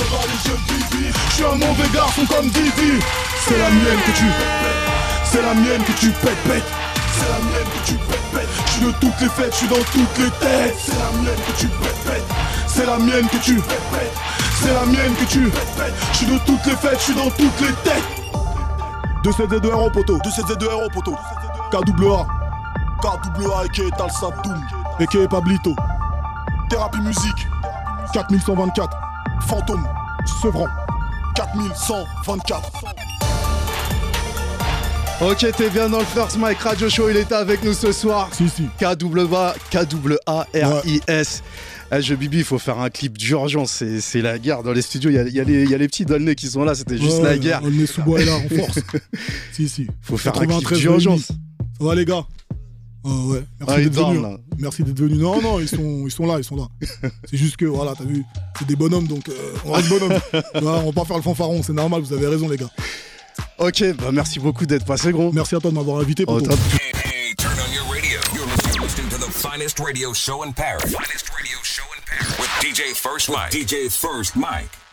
je 0.44 0.72
bibi. 0.72 1.12
Je 1.28 1.34
suis 1.34 1.44
un 1.44 1.56
mauvais 1.56 1.88
garçon 1.92 2.24
comme 2.24 2.48
Didi. 2.48 3.04
C'est 3.46 3.58
la 3.58 3.68
mienne 3.68 4.00
que 4.06 4.12
tu 4.12 4.24
C'est 5.30 5.42
la 5.42 5.52
mienne 5.52 5.84
que 5.84 5.92
tu 5.92 6.08
pètes, 6.08 6.42
pètes. 6.48 6.72
C'est 7.12 7.28
la 7.28 7.38
mienne 7.44 7.68
que 7.74 7.86
tu 7.86 7.94
pètes, 7.94 8.30
pètes. 8.32 8.48
Je 8.64 8.72
suis 8.72 8.86
de 8.86 8.92
toutes 8.92 9.20
les 9.20 9.28
fêtes, 9.28 9.52
je 9.52 9.56
suis 9.58 9.68
dans 9.68 9.76
toutes 9.76 10.18
les 10.20 10.30
têtes. 10.40 10.74
C'est 10.86 10.96
la 10.96 11.10
mienne 11.20 11.40
que 11.46 11.60
tu 11.60 11.66
pètes, 11.66 12.04
pètes. 12.06 12.24
C'est 12.66 12.86
la 12.86 12.96
mienne 12.96 13.28
que 13.28 13.36
tu 13.44 13.56
pètes, 13.56 13.90
pètes. 13.92 14.16
C'est 14.62 14.72
la 14.72 14.86
mienne 14.86 15.14
que 15.20 15.24
tu 15.30 15.40
pètes, 15.50 15.76
pètes. 15.76 15.94
Je 16.12 16.16
suis 16.16 16.26
de 16.26 16.38
toutes 16.46 16.64
les 16.64 16.76
fêtes, 16.76 16.98
je 16.98 17.04
suis 17.04 17.14
dans 17.14 17.28
toutes 17.28 17.60
les 17.60 17.74
têtes. 17.84 18.13
2-7-2 19.24 19.72
en 19.72 19.90
poteau. 19.90 20.18
2 20.22 20.30
7 20.30 20.58
2 20.58 20.66
héros 20.66 20.88
poteau 20.92 21.16
KWA. 21.70 22.26
KWA 23.00 23.64
et 23.64 23.90
Talsa 23.96 24.26
Doom 24.44 24.60
Et 25.00 25.28
Pablito. 25.28 25.74
Thérapie 26.68 27.00
musique 27.00 27.48
4124. 28.12 28.96
Fantôme 29.40 29.86
Sevran. 30.42 30.66
4124 31.34 33.03
Ok, 35.20 35.46
t'es 35.56 35.70
bien 35.70 35.88
dans 35.88 36.00
le 36.00 36.04
First 36.04 36.38
Mike 36.38 36.58
Radio 36.58 36.88
Show, 36.88 37.08
il 37.08 37.16
était 37.16 37.34
avec 37.34 37.62
nous 37.62 37.72
ce 37.72 37.92
soir. 37.92 38.28
Si, 38.32 38.48
si. 38.48 38.64
KWA, 38.78 39.54
K-W-A-R-I-S. 39.70 41.42
Eh, 41.92 42.02
je 42.02 42.14
Bibi, 42.14 42.38
il 42.38 42.44
faut 42.44 42.58
faire 42.58 42.80
un 42.80 42.90
clip 42.90 43.16
d'urgence, 43.16 43.84
c'est 44.00 44.20
la 44.22 44.38
guerre 44.40 44.64
dans 44.64 44.72
les 44.72 44.82
studios. 44.82 45.10
Il 45.10 45.16
y 45.16 45.18
a, 45.18 45.28
y 45.28 45.40
a 45.40 45.44
les, 45.44 45.62
il 45.62 45.70
y 45.70 45.74
a 45.74 45.78
les 45.78 45.86
petits 45.86 46.04
Dolnay 46.04 46.34
qui 46.34 46.48
sont 46.48 46.64
là, 46.64 46.74
c'était 46.74 46.98
juste 46.98 47.18
Ouais, 47.18 47.22
la 47.22 47.38
guerre. 47.38 47.62
Est 47.64 47.86
sous 47.86 48.02
bois 48.02 48.20
et 48.20 48.24
là, 48.24 48.34
en 48.34 48.48
force. 48.48 48.80
si, 49.52 49.68
si. 49.68 49.86
Faut 50.02 50.16
faire 50.16 50.34
un 50.34 50.46
clip 50.46 50.50
93 50.50 50.78
d'urgence. 50.80 51.20
Ça 51.28 51.34
va, 51.80 51.94
les 51.94 52.04
gars 52.04 52.24
Ah 53.04 53.08
ouais. 53.08 53.44
Ah, 53.60 53.64
Merci 53.68 53.80
ils 53.80 53.84
d'être 53.84 53.94
dorment, 53.94 54.22
là. 54.22 54.36
Merci 54.58 54.82
d'être 54.82 54.98
venus. 54.98 55.18
Non, 55.18 55.40
non, 55.40 55.60
ils 55.60 55.68
sont, 55.68 56.06
ils 56.06 56.10
sont 56.10 56.26
là, 56.26 56.38
ils 56.38 56.44
sont 56.44 56.56
là. 56.56 56.66
C'est 57.30 57.36
juste 57.36 57.56
que, 57.56 57.66
voilà, 57.66 57.94
t'as 57.96 58.04
vu, 58.04 58.24
c'est 58.58 58.66
des 58.66 58.76
bonhommes, 58.76 59.06
donc 59.06 59.28
euh, 59.28 59.32
on 59.64 59.72
reste 59.72 59.88
bonhommes. 59.88 60.18
On 60.54 60.90
va 60.90 60.92
pas 60.92 61.04
faire 61.04 61.16
le 61.16 61.22
fanfaron, 61.22 61.62
c'est 61.62 61.72
normal, 61.72 62.02
vous 62.02 62.12
avez 62.12 62.26
raison, 62.26 62.48
les 62.48 62.56
gars. 62.56 62.70
Ok, 63.58 63.84
bah 63.94 64.10
merci 64.12 64.40
beaucoup 64.40 64.66
d'être 64.66 64.84
passé, 64.84 65.12
gros. 65.12 65.32
Merci 65.32 65.54
à 65.54 65.60
toi 65.60 65.70
de 65.70 65.76
m'avoir 65.76 66.00
invité. 66.00 66.24
Oh, 66.26 66.34
poto. 66.38 66.50
top. 66.50 66.58
Hey, 66.72 66.92
hey, 67.04 67.34
turn 67.36 67.52
on 67.52 67.72
your 67.72 67.84
radio. 67.92 68.18
You're 68.34 68.46
listening, 68.46 68.82
listening 68.82 69.08
to 69.10 69.18
the 69.18 69.30
finest 69.30 69.78
radio 69.78 70.12
show 70.12 70.42
in 70.42 70.52
Paris. 70.52 70.92
Finest 70.92 71.30
radio 71.30 71.58
show 71.62 71.84
in 71.96 72.02
Paris. 72.04 72.38
With 72.38 72.48
DJ 72.60 72.94
First 72.96 73.30
Mike. 73.30 73.52
DJ 73.52 73.90
First 73.92 74.36
Mike. 74.36 74.83